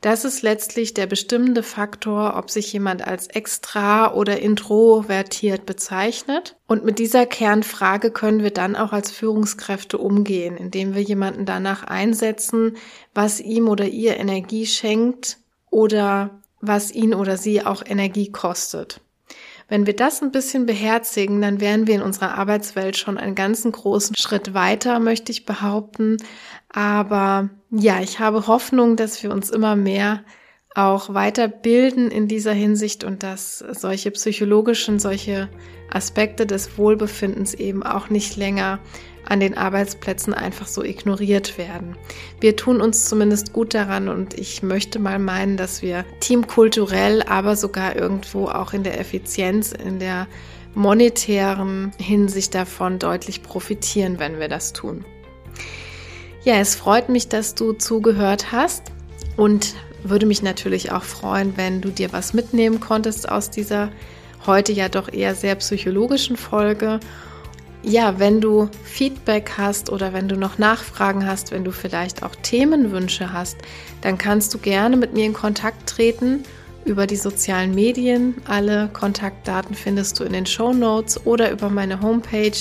Das 0.00 0.24
ist 0.24 0.42
letztlich 0.42 0.94
der 0.94 1.06
bestimmende 1.06 1.62
Faktor, 1.62 2.34
ob 2.36 2.50
sich 2.50 2.72
jemand 2.72 3.06
als 3.06 3.28
extra 3.28 4.12
oder 4.12 4.40
introvertiert 4.40 5.64
bezeichnet. 5.64 6.56
Und 6.66 6.84
mit 6.84 6.98
dieser 6.98 7.24
Kernfrage 7.24 8.10
können 8.10 8.42
wir 8.42 8.50
dann 8.50 8.74
auch 8.74 8.92
als 8.92 9.12
Führungskräfte 9.12 9.96
umgehen, 9.96 10.56
indem 10.56 10.96
wir 10.96 11.02
jemanden 11.02 11.46
danach 11.46 11.84
einsetzen, 11.84 12.76
was 13.14 13.38
ihm 13.38 13.68
oder 13.68 13.84
ihr 13.84 14.16
Energie 14.16 14.66
schenkt 14.66 15.38
oder 15.70 16.42
was 16.60 16.90
ihn 16.90 17.14
oder 17.14 17.36
sie 17.36 17.64
auch 17.64 17.84
Energie 17.86 18.32
kostet. 18.32 19.00
Wenn 19.68 19.86
wir 19.86 19.96
das 19.96 20.22
ein 20.22 20.30
bisschen 20.30 20.64
beherzigen, 20.64 21.42
dann 21.42 21.60
wären 21.60 21.86
wir 21.86 21.96
in 21.96 22.02
unserer 22.02 22.38
Arbeitswelt 22.38 22.96
schon 22.96 23.18
einen 23.18 23.34
ganzen 23.34 23.72
großen 23.72 24.16
Schritt 24.16 24.54
weiter, 24.54 25.00
möchte 25.00 25.32
ich 25.32 25.44
behaupten. 25.44 26.18
Aber 26.68 27.50
ja, 27.70 28.00
ich 28.00 28.20
habe 28.20 28.46
Hoffnung, 28.46 28.96
dass 28.96 29.22
wir 29.22 29.32
uns 29.32 29.50
immer 29.50 29.74
mehr 29.74 30.22
auch 30.76 31.14
weiterbilden 31.14 32.10
in 32.10 32.28
dieser 32.28 32.52
Hinsicht 32.52 33.02
und 33.02 33.22
dass 33.22 33.58
solche 33.58 34.10
psychologischen, 34.10 34.98
solche 34.98 35.48
Aspekte 35.90 36.46
des 36.46 36.76
Wohlbefindens 36.76 37.54
eben 37.54 37.82
auch 37.82 38.10
nicht 38.10 38.36
länger 38.36 38.78
an 39.26 39.40
den 39.40 39.56
Arbeitsplätzen 39.56 40.34
einfach 40.34 40.66
so 40.66 40.82
ignoriert 40.82 41.58
werden. 41.58 41.96
Wir 42.40 42.56
tun 42.56 42.80
uns 42.80 43.08
zumindest 43.08 43.52
gut 43.52 43.74
daran 43.74 44.08
und 44.08 44.34
ich 44.34 44.62
möchte 44.62 44.98
mal 44.98 45.18
meinen, 45.18 45.56
dass 45.56 45.82
wir 45.82 46.04
teamkulturell, 46.20 47.22
aber 47.22 47.56
sogar 47.56 47.96
irgendwo 47.96 48.46
auch 48.46 48.72
in 48.72 48.82
der 48.82 49.00
Effizienz, 49.00 49.72
in 49.72 49.98
der 49.98 50.26
monetären 50.74 51.92
Hinsicht 51.98 52.54
davon 52.54 52.98
deutlich 52.98 53.42
profitieren, 53.42 54.18
wenn 54.18 54.38
wir 54.38 54.48
das 54.48 54.72
tun. 54.72 55.04
Ja, 56.44 56.54
es 56.56 56.74
freut 56.74 57.08
mich, 57.08 57.28
dass 57.28 57.54
du 57.54 57.72
zugehört 57.72 58.52
hast 58.52 58.84
und 59.36 59.74
würde 60.04 60.26
mich 60.26 60.42
natürlich 60.42 60.92
auch 60.92 61.02
freuen, 61.02 61.56
wenn 61.56 61.80
du 61.80 61.90
dir 61.90 62.12
was 62.12 62.34
mitnehmen 62.34 62.78
konntest 62.78 63.28
aus 63.28 63.50
dieser 63.50 63.90
heute 64.46 64.72
ja 64.72 64.88
doch 64.88 65.12
eher 65.12 65.34
sehr 65.34 65.56
psychologischen 65.56 66.36
Folge. 66.36 67.00
Ja, 67.88 68.18
wenn 68.18 68.40
du 68.40 68.68
Feedback 68.82 69.52
hast 69.58 69.90
oder 69.90 70.12
wenn 70.12 70.26
du 70.26 70.34
noch 70.34 70.58
Nachfragen 70.58 71.24
hast, 71.24 71.52
wenn 71.52 71.62
du 71.62 71.70
vielleicht 71.70 72.24
auch 72.24 72.34
Themenwünsche 72.34 73.32
hast, 73.32 73.58
dann 74.00 74.18
kannst 74.18 74.52
du 74.52 74.58
gerne 74.58 74.96
mit 74.96 75.12
mir 75.12 75.24
in 75.24 75.34
Kontakt 75.34 75.88
treten 75.88 76.42
über 76.84 77.06
die 77.06 77.14
sozialen 77.14 77.76
Medien. 77.76 78.42
Alle 78.44 78.90
Kontaktdaten 78.92 79.76
findest 79.76 80.18
du 80.18 80.24
in 80.24 80.32
den 80.32 80.46
Show 80.46 80.72
Notes 80.72 81.24
oder 81.26 81.52
über 81.52 81.70
meine 81.70 82.00
Homepage 82.00 82.58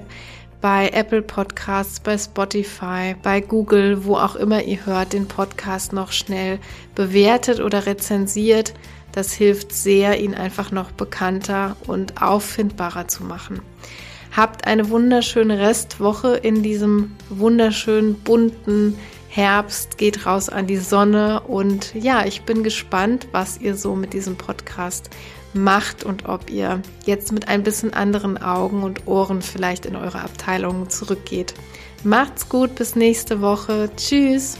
bei 0.60 0.90
Apple 0.90 1.22
Podcasts, 1.22 1.98
bei 1.98 2.16
Spotify, 2.16 3.16
bei 3.20 3.40
Google, 3.40 4.04
wo 4.04 4.14
auch 4.14 4.36
immer 4.36 4.62
ihr 4.62 4.86
hört, 4.86 5.12
den 5.12 5.26
Podcast 5.26 5.92
noch 5.92 6.12
schnell 6.12 6.60
bewertet 6.94 7.58
oder 7.58 7.84
rezensiert. 7.84 8.74
Das 9.10 9.32
hilft 9.32 9.72
sehr, 9.72 10.20
ihn 10.20 10.36
einfach 10.36 10.70
noch 10.70 10.92
bekannter 10.92 11.76
und 11.88 12.22
auffindbarer 12.22 13.08
zu 13.08 13.24
machen. 13.24 13.60
Habt 14.36 14.68
eine 14.68 14.88
wunderschöne 14.88 15.58
Restwoche 15.58 16.36
in 16.36 16.62
diesem 16.62 17.16
wunderschönen 17.28 18.14
bunten 18.14 18.96
Herbst. 19.30 19.96
Geht 19.96 20.26
raus 20.26 20.48
an 20.48 20.66
die 20.66 20.76
Sonne 20.76 21.40
und 21.46 21.94
ja, 21.94 22.26
ich 22.26 22.42
bin 22.42 22.64
gespannt, 22.64 23.28
was 23.32 23.58
ihr 23.58 23.76
so 23.76 23.94
mit 23.94 24.12
diesem 24.12 24.36
Podcast 24.36 25.08
macht 25.54 26.04
und 26.04 26.28
ob 26.28 26.50
ihr 26.50 26.82
jetzt 27.06 27.32
mit 27.32 27.48
ein 27.48 27.62
bisschen 27.62 27.94
anderen 27.94 28.42
Augen 28.42 28.82
und 28.82 29.06
Ohren 29.06 29.40
vielleicht 29.40 29.86
in 29.86 29.96
eure 29.96 30.20
Abteilung 30.20 30.90
zurückgeht. 30.90 31.54
Macht's 32.02 32.48
gut, 32.48 32.74
bis 32.74 32.96
nächste 32.96 33.40
Woche. 33.40 33.90
Tschüss. 33.96 34.58